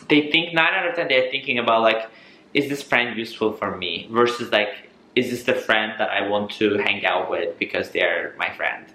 they 0.09 0.31
think 0.31 0.53
nine 0.53 0.73
out 0.73 0.89
of 0.89 0.95
ten, 0.95 1.07
they're 1.07 1.29
thinking 1.31 1.59
about 1.59 1.81
like, 1.81 2.09
is 2.53 2.67
this 2.67 2.81
friend 2.81 3.17
useful 3.17 3.53
for 3.53 3.77
me? 3.77 4.09
Versus 4.11 4.51
like, 4.51 4.89
is 5.15 5.29
this 5.29 5.43
the 5.43 5.53
friend 5.53 5.93
that 5.99 6.09
I 6.09 6.27
want 6.27 6.51
to 6.51 6.77
hang 6.79 7.05
out 7.05 7.29
with 7.29 7.57
because 7.59 7.91
they're 7.91 8.33
my 8.37 8.49
friend? 8.55 8.85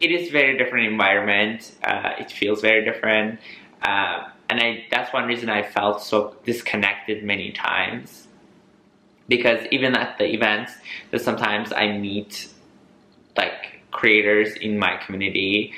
It 0.00 0.10
is 0.10 0.30
very 0.30 0.56
different 0.56 0.86
environment. 0.86 1.72
Uh, 1.82 2.12
it 2.18 2.30
feels 2.30 2.60
very 2.60 2.84
different. 2.84 3.40
Uh, 3.82 4.28
and 4.48 4.60
I, 4.60 4.84
that's 4.90 5.12
one 5.12 5.26
reason 5.26 5.48
I 5.48 5.62
felt 5.62 6.02
so 6.02 6.36
disconnected 6.44 7.24
many 7.24 7.52
times 7.52 8.28
because 9.28 9.66
even 9.70 9.94
at 9.96 10.18
the 10.18 10.26
events 10.32 10.72
that 11.10 11.20
sometimes 11.22 11.72
I 11.72 11.88
meet 11.88 12.48
like 13.36 13.80
creators 13.90 14.54
in 14.56 14.78
my 14.78 14.96
community 14.98 15.72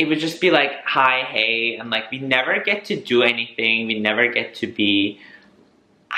it 0.00 0.08
would 0.08 0.18
just 0.18 0.40
be 0.40 0.50
like 0.50 0.72
hi 0.84 1.22
hey 1.28 1.76
and 1.76 1.90
like 1.90 2.10
we 2.10 2.18
never 2.18 2.60
get 2.60 2.84
to 2.86 2.96
do 2.96 3.22
anything 3.22 3.86
we 3.86 3.98
never 3.98 4.28
get 4.28 4.54
to 4.54 4.66
be 4.66 5.20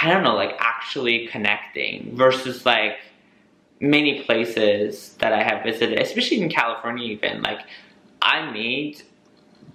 i 0.00 0.08
don't 0.08 0.22
know 0.22 0.34
like 0.34 0.54
actually 0.60 1.26
connecting 1.26 2.16
versus 2.16 2.64
like 2.64 2.98
many 3.80 4.22
places 4.22 5.14
that 5.18 5.32
i 5.32 5.42
have 5.42 5.64
visited 5.64 5.98
especially 5.98 6.40
in 6.40 6.48
california 6.48 7.04
even 7.04 7.42
like 7.42 7.60
i 8.22 8.48
made 8.52 9.02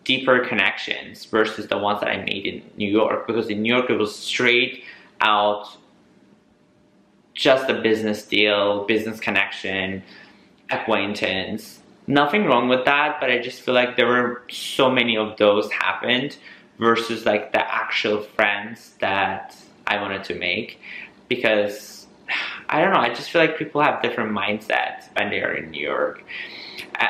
deeper 0.06 0.40
connections 0.40 1.26
versus 1.26 1.68
the 1.68 1.78
ones 1.78 2.00
that 2.00 2.10
i 2.10 2.18
made 2.24 2.46
in 2.46 2.64
new 2.78 2.90
york 2.90 3.28
because 3.28 3.50
in 3.50 3.62
new 3.62 3.74
york 3.76 3.90
it 3.90 3.98
was 3.98 4.16
straight 4.16 4.84
out 5.20 5.68
just 7.34 7.70
a 7.70 7.82
business 7.82 8.26
deal 8.26 8.86
business 8.86 9.20
connection 9.20 10.02
acquaintance. 10.72 11.82
Nothing 12.08 12.46
wrong 12.46 12.70
with 12.70 12.86
that, 12.86 13.20
but 13.20 13.30
I 13.30 13.40
just 13.40 13.62
feel 13.62 13.74
like 13.74 13.98
there 13.98 14.08
were 14.08 14.44
so 14.50 14.90
many 14.90 15.18
of 15.18 15.38
those 15.38 15.72
happened 15.72 16.38
versus 16.80 17.26
like 17.26 17.52
the 17.52 17.60
actual 17.60 18.22
friends 18.22 18.94
that 19.00 19.56
I 19.86 20.02
wanted 20.02 20.24
to 20.26 20.36
make 20.36 20.80
because 21.28 22.08
I 22.70 22.82
don't 22.82 22.94
know, 22.94 23.00
I 23.00 23.10
just 23.10 23.30
feel 23.30 23.42
like 23.42 23.58
people 23.58 23.82
have 23.82 24.02
different 24.02 24.32
mindsets 24.32 25.06
when 25.16 25.30
they 25.30 25.42
are 25.42 25.54
in 25.54 25.72
New 25.72 25.86
York. 25.86 26.24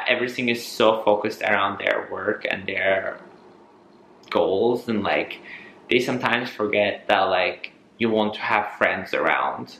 Everything 0.07 0.49
is 0.49 0.63
so 0.63 1.01
focused 1.03 1.41
around 1.41 1.79
their 1.79 2.07
work 2.11 2.45
and 2.49 2.67
their 2.67 3.19
goals 4.29 4.87
and 4.89 5.03
like 5.03 5.39
they 5.89 5.99
sometimes 5.99 6.49
forget 6.49 7.07
that 7.07 7.21
like 7.21 7.71
you 7.97 8.09
want 8.09 8.33
to 8.33 8.41
have 8.41 8.71
friends 8.77 9.13
around 9.13 9.77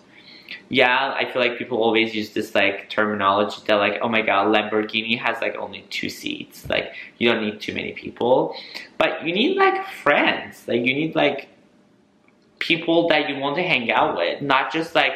yeah, 0.70 1.14
I 1.16 1.32
feel 1.32 1.42
like 1.42 1.58
people 1.58 1.82
always 1.82 2.14
use 2.14 2.32
this 2.32 2.54
like 2.54 2.90
terminology 2.90 3.62
that 3.68 3.76
like, 3.76 4.00
oh 4.02 4.10
my 4.10 4.22
god, 4.22 4.54
Lamborghini 4.54 5.18
has 5.18 5.40
like 5.42 5.56
only 5.56 5.86
two 5.90 6.10
seats. 6.10 6.68
Like 6.70 6.94
you 7.18 7.32
don't 7.32 7.44
need 7.44 7.62
too 7.62 7.74
many 7.74 7.94
people. 7.94 8.56
But 8.98 9.26
you 9.26 9.34
need 9.34 9.58
like 9.58 9.88
friends. 9.88 10.68
Like 10.68 10.86
you 10.86 10.94
need 10.94 11.16
like 11.16 11.48
people 12.60 13.08
that 13.10 13.30
you 13.30 13.38
want 13.38 13.56
to 13.56 13.64
hang 13.64 13.92
out 13.92 14.18
with. 14.18 14.42
Not 14.42 14.74
just 14.74 14.94
like 14.94 15.14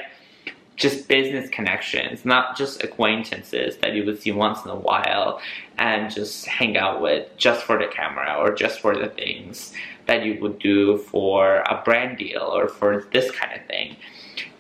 just 0.77 1.07
business 1.07 1.49
connections, 1.49 2.23
not 2.23 2.57
just 2.57 2.83
acquaintances 2.83 3.77
that 3.77 3.93
you 3.93 4.05
would 4.05 4.21
see 4.21 4.31
once 4.31 4.63
in 4.63 4.71
a 4.71 4.75
while 4.75 5.41
and 5.77 6.09
just 6.11 6.45
hang 6.45 6.77
out 6.77 7.01
with 7.01 7.27
just 7.37 7.63
for 7.63 7.77
the 7.77 7.87
camera 7.87 8.35
or 8.39 8.53
just 8.53 8.79
for 8.79 8.95
the 8.95 9.07
things 9.07 9.73
that 10.07 10.25
you 10.25 10.39
would 10.41 10.57
do 10.59 10.97
for 10.97 11.57
a 11.69 11.81
brand 11.83 12.17
deal 12.17 12.41
or 12.41 12.67
for 12.67 13.05
this 13.11 13.29
kind 13.31 13.59
of 13.59 13.65
thing. 13.67 13.95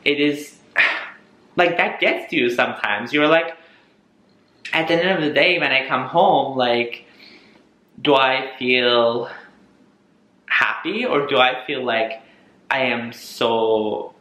It 0.03 0.19
is 0.19 0.60
like 1.55 1.77
that 1.77 1.99
gets 1.99 2.29
to 2.31 2.35
you 2.35 2.49
sometimes. 2.49 3.13
You're 3.13 3.27
like, 3.27 3.57
at 4.73 4.87
the 4.87 4.95
end 4.95 5.09
of 5.09 5.21
the 5.21 5.33
day, 5.33 5.59
when 5.59 5.71
I 5.71 5.87
come 5.87 6.07
home, 6.07 6.57
like, 6.57 7.05
do 8.01 8.15
I 8.15 8.51
feel 8.57 9.29
happy 10.45 11.05
or 11.05 11.27
do 11.27 11.37
I 11.37 11.65
feel 11.65 11.83
like 11.83 12.21
I 12.69 12.83
am 12.85 13.13
so 13.13 14.13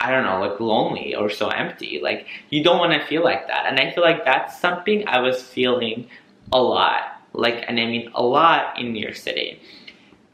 I 0.00 0.10
don't 0.10 0.24
know, 0.24 0.40
like 0.40 0.58
lonely 0.58 1.14
or 1.14 1.30
so 1.30 1.48
empty. 1.48 2.00
Like 2.02 2.26
you 2.50 2.64
don't 2.64 2.78
want 2.78 2.92
to 2.92 3.06
feel 3.06 3.22
like 3.22 3.46
that. 3.46 3.66
And 3.66 3.78
I 3.78 3.92
feel 3.92 4.02
like 4.02 4.24
that's 4.24 4.58
something 4.58 5.06
I 5.06 5.20
was 5.20 5.40
feeling 5.40 6.08
a 6.52 6.60
lot. 6.60 7.22
Like 7.32 7.64
and 7.68 7.78
I 7.78 7.86
mean 7.86 8.10
a 8.14 8.22
lot 8.22 8.78
in 8.78 8.92
New 8.92 9.00
York 9.00 9.14
City. 9.14 9.60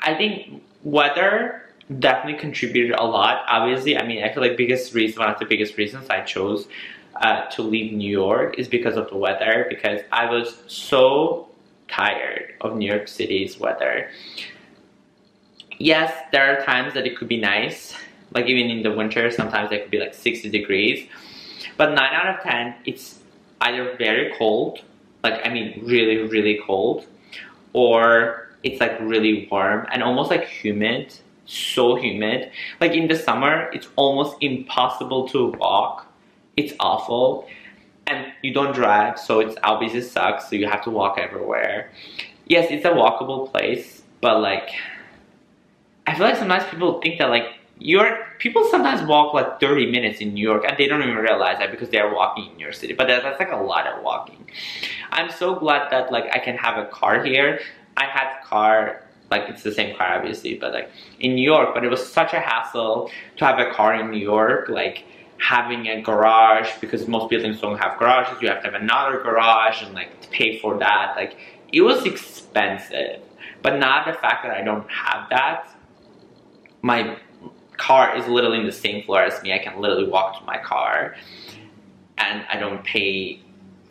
I 0.01 0.15
think 0.15 0.63
weather 0.83 1.68
definitely 1.99 2.39
contributed 2.39 2.97
a 2.99 3.05
lot. 3.05 3.45
Obviously, 3.49 3.97
I 3.97 4.07
mean 4.07 4.23
I 4.23 4.33
feel 4.33 4.43
like 4.43 4.57
biggest 4.57 4.95
reason 4.95 5.21
one 5.21 5.31
of 5.31 5.39
the 5.39 5.47
biggest 5.47 5.77
reasons 5.77 6.09
I 6.11 6.21
chose 6.23 6.69
uh, 7.17 7.47
to 7.47 7.63
leave 7.63 7.93
New 7.93 8.11
York 8.11 8.59
is 8.59 8.69
because 8.69 8.97
of 8.97 9.09
the 9.09 9.17
weather 9.17 9.67
because 9.69 10.01
I 10.13 10.31
was 10.31 10.63
so 10.67 11.49
tired 11.89 12.55
of 12.61 12.77
New 12.77 12.87
York 12.87 13.09
City's 13.09 13.59
weather. 13.59 14.11
Yes, 15.79 16.13
there 16.33 16.59
are 16.59 16.65
times 16.65 16.95
that 16.95 17.07
it 17.07 17.17
could 17.17 17.29
be 17.29 17.41
nice 17.41 17.95
like 18.35 18.47
even 18.47 18.71
in 18.71 18.83
the 18.83 18.93
winter, 18.93 19.31
sometimes 19.31 19.73
it 19.73 19.83
could 19.83 19.91
be 19.91 19.99
like 19.99 20.15
60 20.15 20.51
degrees. 20.51 21.09
But 21.77 21.95
9 21.95 21.99
out 21.99 22.37
of 22.37 22.43
10, 22.43 22.75
it's 22.85 23.21
either 23.61 23.97
very 23.97 24.35
cold, 24.37 24.81
like 25.23 25.47
I 25.47 25.53
mean 25.53 25.83
really, 25.85 26.19
really 26.29 26.61
cold, 26.67 27.07
or 27.73 28.49
it's 28.63 28.81
like 28.81 28.99
really 29.01 29.49
warm 29.51 29.87
and 29.93 30.03
almost 30.03 30.31
like 30.31 30.45
humid, 30.45 31.15
so 31.49 31.97
humid. 31.97 32.51
Like 32.81 32.93
in 32.93 33.09
the 33.09 33.17
summer, 33.17 33.71
it's 33.73 33.89
almost 33.97 34.37
impossible 34.41 35.29
to 35.31 35.49
walk. 35.53 36.07
It's 36.57 36.75
awful. 36.79 37.49
And 38.07 38.33
you 38.43 38.55
don't 38.55 38.75
drive, 38.75 39.19
so 39.19 39.41
it's 39.41 39.57
obviously 39.63 40.01
sucks, 40.01 40.49
so 40.49 40.57
you 40.57 40.67
have 40.67 40.83
to 40.85 40.91
walk 40.91 41.19
everywhere. 41.19 41.91
Yes, 42.47 42.69
it's 42.71 42.87
a 42.87 42.91
walkable 42.91 43.51
place, 43.51 44.03
but 44.23 44.41
like, 44.41 44.71
I 46.07 46.15
feel 46.15 46.25
like 46.25 46.37
sometimes 46.37 46.65
people 46.71 47.01
think 47.03 47.19
that 47.19 47.29
like 47.29 47.59
you're 47.81 48.27
people 48.39 48.65
sometimes 48.71 49.07
walk 49.07 49.35
like 49.35 49.61
30 49.61 49.91
minutes 49.91 50.21
in 50.21 50.33
New 50.35 50.43
York 50.43 50.65
and 50.67 50.77
they 50.79 50.87
don't 50.87 51.03
even 51.03 51.17
realize 51.17 51.59
that 51.59 51.71
because 51.71 51.91
they're 51.91 52.13
walking 52.13 52.47
in 52.51 52.57
New 52.57 52.63
York 52.63 52.75
City. 52.75 52.95
But 52.95 53.09
that, 53.09 53.23
that's 53.23 53.39
like 53.39 53.53
a 53.53 53.57
lot 53.57 53.87
of 53.87 54.03
walking. 54.03 54.51
I'm 55.11 55.31
so 55.31 55.55
glad 55.55 55.91
that 55.91 56.11
like 56.11 56.25
I 56.33 56.39
can 56.39 56.57
have 56.57 56.79
a 56.79 56.87
car 56.87 57.23
here. 57.23 57.61
I 57.97 58.07
had 58.07 58.41
car 58.43 59.03
like 59.31 59.49
it's 59.49 59.63
the 59.63 59.73
same 59.73 59.97
car 59.97 60.17
obviously, 60.17 60.55
but 60.55 60.73
like 60.73 60.91
in 61.21 61.35
New 61.35 61.43
York, 61.43 61.71
but 61.75 61.85
it 61.85 61.89
was 61.89 62.05
such 62.11 62.33
a 62.33 62.41
hassle 62.41 63.11
to 63.37 63.45
have 63.45 63.59
a 63.59 63.71
car 63.73 63.95
in 63.95 64.11
New 64.11 64.19
York, 64.19 64.69
like 64.69 65.05
having 65.39 65.87
a 65.87 66.01
garage 66.03 66.69
because 66.81 67.07
most 67.07 67.31
buildings 67.31 67.61
don't 67.61 67.79
have 67.79 67.99
garages. 67.99 68.41
You 68.43 68.49
have 68.49 68.63
to 68.63 68.71
have 68.71 68.81
another 68.81 69.21
garage 69.21 69.83
and 69.83 69.95
like 69.95 70.21
to 70.23 70.29
pay 70.29 70.59
for 70.59 70.79
that. 70.79 71.15
Like 71.17 71.37
it 71.73 71.83
was 71.83 72.05
expensive. 72.05 73.23
But 73.63 73.79
not 73.79 74.07
the 74.07 74.13
fact 74.13 74.45
that 74.45 74.57
I 74.57 74.63
don't 74.63 74.89
have 74.91 75.29
that. 75.31 75.69
My 76.83 77.19
car 77.77 78.17
is 78.17 78.27
literally 78.27 78.59
in 78.61 78.67
the 78.67 78.73
same 78.73 79.05
floor 79.05 79.23
as 79.23 79.43
me. 79.43 79.53
I 79.53 79.59
can 79.59 79.81
literally 79.81 80.09
walk 80.09 80.39
to 80.39 80.45
my 80.45 80.59
car 80.59 81.17
and 82.19 82.45
I 82.51 82.59
don't 82.59 82.85
pay 82.85 83.41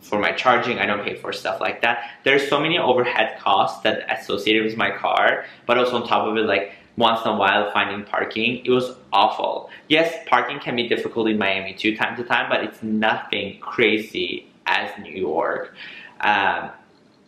for 0.08 0.18
my 0.18 0.32
charging. 0.32 0.78
I 0.78 0.86
don't 0.86 1.04
pay 1.04 1.14
for 1.14 1.32
stuff 1.32 1.60
like 1.60 1.82
that. 1.82 2.10
There's 2.24 2.48
so 2.48 2.60
many 2.60 2.78
overhead 2.78 3.38
costs 3.38 3.82
that 3.82 4.04
associated 4.10 4.64
with 4.64 4.76
my 4.76 4.90
car, 4.90 5.44
but 5.66 5.78
also 5.78 5.96
on 5.96 6.06
top 6.06 6.26
of 6.26 6.36
it, 6.36 6.46
like 6.46 6.72
once 6.96 7.24
in 7.24 7.30
a 7.30 7.36
while 7.36 7.70
finding 7.72 8.04
parking, 8.04 8.64
it 8.64 8.70
was 8.70 8.96
awful. 9.12 9.70
Yes, 9.88 10.14
parking 10.26 10.58
can 10.58 10.74
be 10.74 10.88
difficult 10.88 11.28
in 11.28 11.38
Miami 11.38 11.74
too, 11.74 11.96
time 11.96 12.16
to 12.16 12.24
time, 12.24 12.48
but 12.48 12.64
it's 12.64 12.82
nothing 12.82 13.58
crazy 13.60 14.48
as 14.66 14.90
New 14.98 15.12
York. 15.12 15.74
Um, 16.20 16.70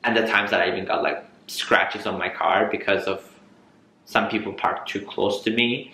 and 0.02 0.16
the 0.16 0.26
times 0.26 0.50
that 0.50 0.60
I 0.60 0.68
even 0.68 0.86
got 0.86 1.02
like 1.02 1.24
scratches 1.46 2.06
on 2.06 2.18
my 2.18 2.28
car 2.28 2.68
because 2.70 3.04
of 3.04 3.26
some 4.06 4.28
people 4.28 4.52
parked 4.52 4.88
too 4.88 5.02
close 5.02 5.42
to 5.42 5.50
me 5.50 5.92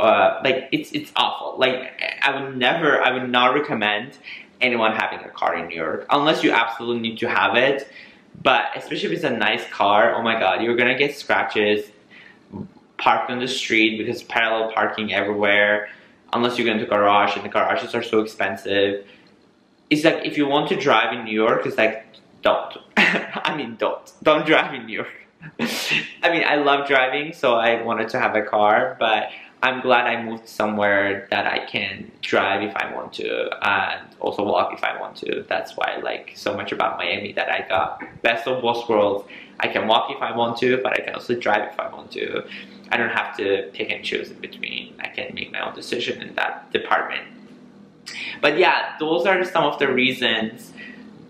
uh, 0.00 0.40
like 0.44 0.68
it's 0.72 0.92
it's 0.92 1.12
awful. 1.16 1.58
Like 1.58 2.00
I 2.22 2.40
would 2.40 2.56
never, 2.56 3.02
I 3.02 3.12
would 3.12 3.28
not 3.28 3.54
recommend 3.54 4.18
anyone 4.60 4.92
having 4.92 5.20
a 5.20 5.28
car 5.28 5.56
in 5.56 5.68
New 5.68 5.76
York 5.76 6.06
unless 6.10 6.42
you 6.42 6.50
absolutely 6.50 7.00
need 7.00 7.18
to 7.18 7.28
have 7.28 7.56
it. 7.56 7.88
But 8.42 8.66
especially 8.76 9.08
if 9.08 9.12
it's 9.12 9.24
a 9.24 9.30
nice 9.30 9.66
car, 9.70 10.14
oh 10.14 10.22
my 10.22 10.38
god, 10.38 10.62
you're 10.62 10.76
gonna 10.76 10.98
get 10.98 11.16
scratches 11.16 11.90
parked 12.98 13.30
on 13.30 13.38
the 13.38 13.48
street 13.48 13.96
because 13.98 14.22
parallel 14.24 14.72
parking 14.72 15.12
everywhere. 15.12 15.88
Unless 16.32 16.58
you 16.58 16.64
go 16.64 16.72
into 16.72 16.84
garage, 16.84 17.36
and 17.36 17.44
the 17.44 17.48
garages 17.48 17.94
are 17.94 18.02
so 18.02 18.20
expensive. 18.20 19.06
It's 19.88 20.04
like 20.04 20.26
if 20.26 20.36
you 20.36 20.46
want 20.46 20.68
to 20.68 20.76
drive 20.76 21.14
in 21.14 21.24
New 21.24 21.32
York, 21.32 21.64
it's 21.64 21.78
like 21.78 22.04
don't. 22.42 22.76
I 22.96 23.56
mean, 23.56 23.76
don't 23.76 24.12
don't 24.22 24.44
drive 24.44 24.74
in 24.74 24.84
New 24.84 24.92
York. 24.92 25.14
I 26.22 26.30
mean, 26.30 26.44
I 26.44 26.56
love 26.56 26.86
driving, 26.86 27.32
so 27.32 27.54
I 27.54 27.82
wanted 27.82 28.10
to 28.10 28.18
have 28.18 28.34
a 28.34 28.42
car, 28.42 28.96
but 28.98 29.30
I'm 29.60 29.80
glad 29.80 30.06
I 30.06 30.22
moved 30.22 30.48
somewhere 30.48 31.26
that 31.30 31.46
I 31.46 31.66
can 31.66 32.12
drive 32.22 32.62
if 32.62 32.76
I 32.76 32.94
want 32.94 33.12
to 33.14 33.50
and 33.66 34.06
also 34.20 34.44
walk 34.44 34.72
if 34.72 34.84
I 34.84 35.00
want 35.00 35.16
to. 35.16 35.44
That's 35.48 35.76
why 35.76 35.94
I 35.96 36.00
like 36.00 36.32
so 36.36 36.56
much 36.56 36.70
about 36.70 36.96
Miami 36.96 37.32
that 37.32 37.50
I 37.50 37.66
got 37.68 38.00
best 38.22 38.46
of 38.46 38.62
both 38.62 38.88
worlds. 38.88 39.28
I 39.58 39.66
can 39.66 39.88
walk 39.88 40.12
if 40.12 40.22
I 40.22 40.36
want 40.36 40.58
to, 40.58 40.76
but 40.80 40.92
I 40.92 41.04
can 41.04 41.14
also 41.14 41.34
drive 41.34 41.72
if 41.72 41.80
I 41.80 41.88
want 41.92 42.12
to. 42.12 42.44
I 42.92 42.96
don't 42.96 43.10
have 43.10 43.36
to 43.38 43.68
pick 43.72 43.90
and 43.90 44.04
choose 44.04 44.30
in 44.30 44.38
between. 44.38 44.94
I 45.00 45.08
can 45.08 45.34
make 45.34 45.50
my 45.50 45.66
own 45.66 45.74
decision 45.74 46.22
in 46.22 46.36
that 46.36 46.72
department. 46.72 47.26
But 48.40 48.58
yeah, 48.58 48.94
those 49.00 49.26
are 49.26 49.44
some 49.44 49.64
of 49.64 49.80
the 49.80 49.92
reasons 49.92 50.72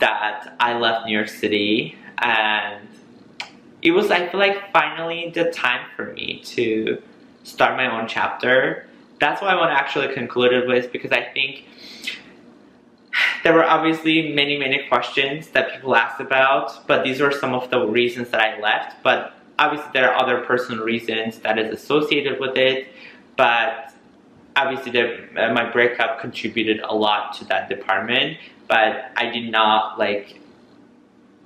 that 0.01 0.55
I 0.61 0.79
left 0.79 1.07
New 1.07 1.17
York 1.17 1.29
City 1.29 1.97
and 2.19 2.87
it 3.81 3.93
was 3.93 4.11
I 4.11 4.29
feel 4.29 4.41
like 4.41 4.73
finally 4.73 5.31
the 5.35 5.51
time 5.51 5.87
for 5.97 6.13
me 6.13 6.43
to 6.45 7.03
start 7.49 7.77
my 7.77 7.91
own 7.91 8.09
chapter. 8.09 8.87
That's 9.21 9.41
what 9.43 9.51
I 9.51 9.57
want 9.57 9.71
to 9.71 9.75
actually 9.75 10.15
conclude 10.15 10.53
it 10.53 10.69
with 10.69 10.93
because 10.93 11.13
I 11.13 11.23
think 11.23 11.65
there 13.43 13.53
were 13.53 13.65
obviously 13.65 14.33
many, 14.33 14.59
many 14.59 14.87
questions 14.89 15.49
that 15.49 15.73
people 15.73 15.97
asked 15.97 16.21
about, 16.21 16.87
but 16.87 17.05
these 17.05 17.21
were 17.21 17.33
some 17.33 17.55
of 17.55 17.71
the 17.71 17.81
reasons 17.87 18.31
that 18.31 18.41
I 18.41 18.61
left. 18.61 19.03
But 19.03 19.35
obviously 19.59 19.91
there 19.93 20.13
are 20.13 20.23
other 20.23 20.45
personal 20.45 20.85
reasons 20.85 21.39
that 21.41 21.59
is 21.59 21.73
associated 21.73 22.39
with 22.41 22.57
it, 22.57 22.89
but 23.37 23.93
obviously 24.57 24.93
the, 24.93 25.29
uh, 25.37 25.53
my 25.53 25.71
breakup 25.71 26.21
contributed 26.21 26.81
a 26.81 26.95
lot 26.95 27.35
to 27.35 27.45
that 27.47 27.69
department, 27.69 28.39
but 28.69 29.11
I 29.17 29.31
did 29.31 29.51
not 29.51 29.99
like 29.99 30.41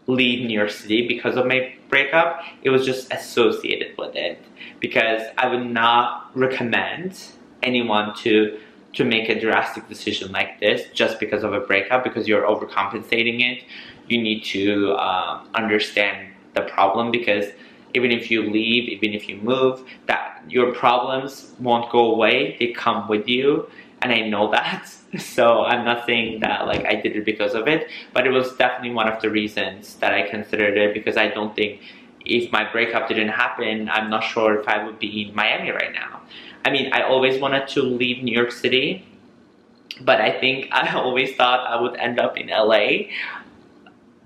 leave 0.07 0.47
New 0.47 0.59
York 0.59 0.71
City 0.71 1.07
because 1.07 1.37
of 1.37 1.47
my 1.47 1.75
breakup. 1.93 2.41
It 2.63 2.71
was 2.71 2.85
just 2.85 3.13
associated 3.13 3.97
with 3.99 4.17
it 4.17 4.43
because 4.81 5.23
I 5.37 5.47
would 5.47 5.67
not 5.67 6.31
recommend 6.35 7.21
anyone 7.63 8.17
to 8.25 8.59
to 8.95 9.05
make 9.05 9.29
a 9.29 9.41
drastic 9.41 9.89
decision 9.89 10.33
like 10.33 10.61
this 10.61 10.89
just 10.93 11.19
because 11.21 11.45
of 11.45 11.55
a 11.55 11.61
breakup 11.61 12.05
because 12.05 12.29
you're 12.29 12.43
overcompensating 12.43 13.41
it. 13.41 13.65
You 14.09 14.21
need 14.21 14.45
to 14.57 14.95
um, 14.97 15.49
understand 15.55 16.35
the 16.55 16.63
problem 16.63 17.11
because 17.11 17.47
even 17.95 18.11
if 18.11 18.31
you 18.31 18.51
leave, 18.51 18.89
even 18.89 19.15
if 19.15 19.29
you 19.29 19.37
move, 19.37 19.83
that 20.07 20.43
your 20.49 20.75
problems 20.75 21.53
won't 21.59 21.91
go 21.91 22.13
away. 22.13 22.57
They 22.59 22.73
come 22.73 23.09
with 23.09 23.29
you, 23.29 23.69
and 24.03 24.13
I 24.13 24.29
know 24.29 24.51
that. 24.51 24.91
So 25.19 25.65
I'm 25.65 25.85
not 25.85 26.07
saying 26.07 26.41
that 26.41 26.67
like 26.67 26.87
I 26.87 26.95
did 26.95 27.17
it 27.17 27.27
because 27.27 27.53
of 27.53 27.69
it, 27.69 27.87
but 28.15 28.27
it 28.27 28.31
was 28.31 28.57
definitely 28.57 28.95
one 28.95 29.09
of 29.09 29.21
the 29.21 29.29
reasons 29.29 29.97
that 29.97 30.15
I 30.15 30.27
considered 30.27 30.79
it 30.79 30.95
because 30.95 31.19
I 31.19 31.29
don't 31.29 31.55
think 31.55 31.83
if 32.25 32.51
my 32.51 32.65
breakup 32.73 33.09
didn't 33.09 33.29
happen, 33.29 33.91
I'm 33.91 34.09
not 34.09 34.25
sure 34.25 34.59
if 34.59 34.67
I 34.67 34.83
would 34.83 34.99
be 34.99 35.29
in 35.29 35.35
Miami 35.35 35.71
right 35.71 35.93
now. 35.93 36.23
I 36.65 36.71
mean, 36.71 36.95
I 36.95 37.03
always 37.03 37.39
wanted 37.39 37.69
to 37.69 37.83
leave 37.83 38.23
New 38.25 38.33
York 38.33 38.53
City, 38.53 39.05
but 40.01 40.19
I 40.23 40.41
think 40.41 40.69
I 40.73 40.95
always 40.95 41.37
thought 41.37 41.61
I 41.67 41.79
would 41.79 41.97
end 41.97 42.19
up 42.19 42.39
in 42.39 42.49
LA. 42.49 43.13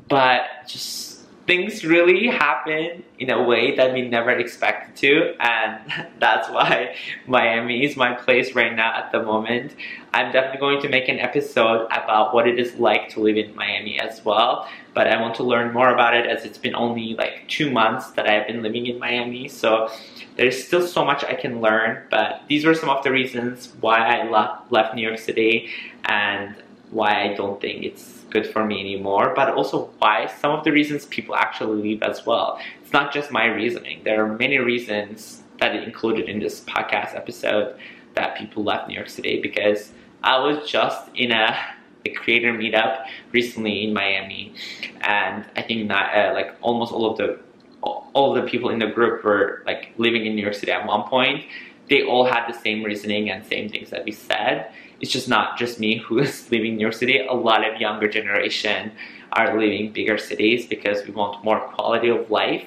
But 0.08 0.42
just 0.68 1.15
things 1.46 1.84
really 1.84 2.26
happen 2.26 3.04
in 3.18 3.30
a 3.30 3.42
way 3.42 3.76
that 3.76 3.92
we 3.92 4.02
never 4.08 4.30
expected 4.30 4.96
to 4.96 5.34
and 5.40 6.08
that's 6.18 6.48
why 6.50 6.94
Miami 7.26 7.84
is 7.84 7.96
my 7.96 8.12
place 8.14 8.54
right 8.54 8.74
now 8.74 8.92
at 8.94 9.12
the 9.12 9.22
moment. 9.22 9.74
I'm 10.12 10.32
definitely 10.32 10.60
going 10.60 10.82
to 10.82 10.88
make 10.88 11.08
an 11.08 11.18
episode 11.18 11.86
about 11.86 12.34
what 12.34 12.48
it 12.48 12.58
is 12.58 12.74
like 12.74 13.10
to 13.10 13.20
live 13.20 13.36
in 13.36 13.54
Miami 13.54 13.98
as 14.00 14.24
well 14.24 14.68
but 14.94 15.06
I 15.06 15.20
want 15.20 15.34
to 15.36 15.42
learn 15.42 15.72
more 15.72 15.92
about 15.92 16.14
it 16.14 16.26
as 16.26 16.44
it's 16.44 16.58
been 16.58 16.74
only 16.74 17.14
like 17.14 17.46
two 17.48 17.70
months 17.70 18.10
that 18.12 18.26
I've 18.26 18.46
been 18.46 18.62
living 18.62 18.86
in 18.86 18.98
Miami 18.98 19.46
so 19.46 19.90
there's 20.36 20.62
still 20.66 20.86
so 20.86 21.04
much 21.04 21.22
I 21.22 21.34
can 21.34 21.60
learn 21.60 22.02
but 22.10 22.42
these 22.48 22.64
were 22.64 22.74
some 22.74 22.88
of 22.88 23.04
the 23.04 23.12
reasons 23.12 23.72
why 23.80 23.98
I 23.98 24.28
left, 24.70 24.94
New 24.94 25.06
York 25.06 25.18
City 25.18 25.70
and 26.06 26.56
why 26.90 27.22
I 27.22 27.34
don't 27.34 27.60
think 27.60 27.84
it's 27.84 28.15
good 28.36 28.52
for 28.52 28.64
me 28.66 28.80
anymore, 28.80 29.32
but 29.34 29.48
also 29.54 29.90
why 29.98 30.26
some 30.26 30.52
of 30.52 30.62
the 30.64 30.72
reasons 30.72 31.06
people 31.06 31.34
actually 31.34 31.80
leave 31.80 32.02
as 32.02 32.26
well. 32.26 32.58
It's 32.82 32.92
not 32.92 33.12
just 33.16 33.30
my 33.30 33.46
reasoning. 33.46 34.02
There 34.04 34.22
are 34.22 34.36
many 34.44 34.58
reasons 34.58 35.42
that 35.60 35.74
it 35.74 35.82
included 35.84 36.28
in 36.28 36.38
this 36.38 36.60
podcast 36.60 37.14
episode 37.16 37.76
that 38.14 38.36
people 38.36 38.62
left 38.62 38.88
New 38.88 38.94
York 38.94 39.08
City 39.08 39.40
because 39.40 39.92
I 40.22 40.38
was 40.38 40.68
just 40.70 41.00
in 41.14 41.32
a, 41.32 41.56
a 42.04 42.10
creator 42.10 42.52
meetup 42.52 43.06
recently 43.32 43.84
in 43.84 43.94
Miami, 43.94 44.54
and 45.00 45.46
I 45.56 45.62
think 45.62 45.88
not 45.88 46.14
uh, 46.14 46.32
like 46.34 46.50
almost 46.60 46.92
all 46.92 47.10
of 47.10 47.16
the 47.16 47.40
all 47.82 48.36
of 48.36 48.42
the 48.42 48.50
people 48.50 48.68
in 48.70 48.78
the 48.80 48.90
group 48.98 49.24
were 49.24 49.62
like 49.64 49.92
living 49.96 50.26
in 50.26 50.34
New 50.34 50.42
York 50.42 50.54
City 50.54 50.72
at 50.72 50.86
one 50.86 51.04
point. 51.08 51.44
They 51.88 52.02
all 52.02 52.26
had 52.26 52.42
the 52.48 52.58
same 52.66 52.82
reasoning 52.82 53.30
and 53.30 53.46
same 53.46 53.68
things 53.68 53.90
that 53.90 54.04
we 54.04 54.12
said 54.12 54.72
it's 55.00 55.10
just 55.10 55.28
not 55.28 55.58
just 55.58 55.78
me 55.78 55.98
who 55.98 56.18
is 56.18 56.50
living 56.50 56.76
New 56.76 56.82
York 56.82 56.94
City. 56.94 57.24
A 57.26 57.34
lot 57.34 57.68
of 57.68 57.80
younger 57.80 58.08
generation 58.08 58.92
are 59.32 59.58
living 59.58 59.92
bigger 59.92 60.18
cities 60.18 60.66
because 60.66 61.04
we 61.06 61.12
want 61.12 61.44
more 61.44 61.60
quality 61.60 62.08
of 62.08 62.30
life, 62.30 62.64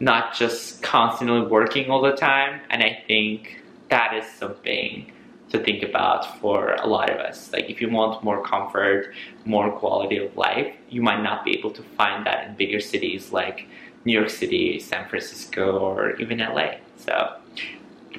not 0.00 0.34
just 0.34 0.82
constantly 0.82 1.40
working 1.40 1.90
all 1.90 2.00
the 2.00 2.12
time. 2.12 2.60
And 2.70 2.82
I 2.82 3.02
think 3.06 3.62
that 3.88 4.14
is 4.14 4.26
something 4.26 5.12
to 5.50 5.62
think 5.62 5.82
about 5.82 6.40
for 6.40 6.74
a 6.74 6.86
lot 6.86 7.10
of 7.10 7.18
us. 7.18 7.52
Like 7.52 7.70
if 7.70 7.80
you 7.80 7.90
want 7.90 8.24
more 8.24 8.42
comfort, 8.42 9.12
more 9.44 9.70
quality 9.70 10.16
of 10.16 10.36
life, 10.36 10.74
you 10.88 11.02
might 11.02 11.22
not 11.22 11.44
be 11.44 11.56
able 11.56 11.70
to 11.72 11.82
find 11.82 12.26
that 12.26 12.48
in 12.48 12.56
bigger 12.56 12.80
cities 12.80 13.32
like 13.32 13.66
New 14.04 14.12
York 14.12 14.30
City, 14.30 14.80
San 14.80 15.08
Francisco, 15.08 15.78
or 15.78 16.16
even 16.16 16.38
LA. 16.38 16.76
So 16.96 17.36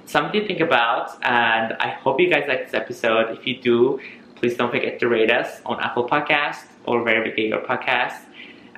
something 0.05 0.41
to 0.41 0.47
think 0.47 0.59
about 0.59 1.17
and 1.23 1.73
I 1.79 1.89
hope 1.89 2.19
you 2.19 2.29
guys 2.29 2.45
like 2.47 2.65
this 2.65 2.73
episode. 2.73 3.37
If 3.37 3.47
you 3.47 3.61
do, 3.61 3.99
please 4.35 4.55
don't 4.55 4.71
forget 4.71 4.99
to 4.99 5.07
rate 5.07 5.31
us 5.31 5.61
on 5.65 5.79
Apple 5.79 6.07
Podcast 6.07 6.65
or 6.85 7.03
wherever 7.03 7.25
you 7.25 7.35
get 7.35 7.47
your 7.47 7.61
podcast. 7.61 8.19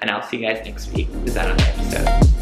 And 0.02 0.10
I'll 0.10 0.24
see 0.24 0.38
you 0.38 0.48
guys 0.48 0.66
next 0.66 0.94
week 0.94 1.10
with 1.24 1.36
another 1.36 1.62
episode. 1.64 2.39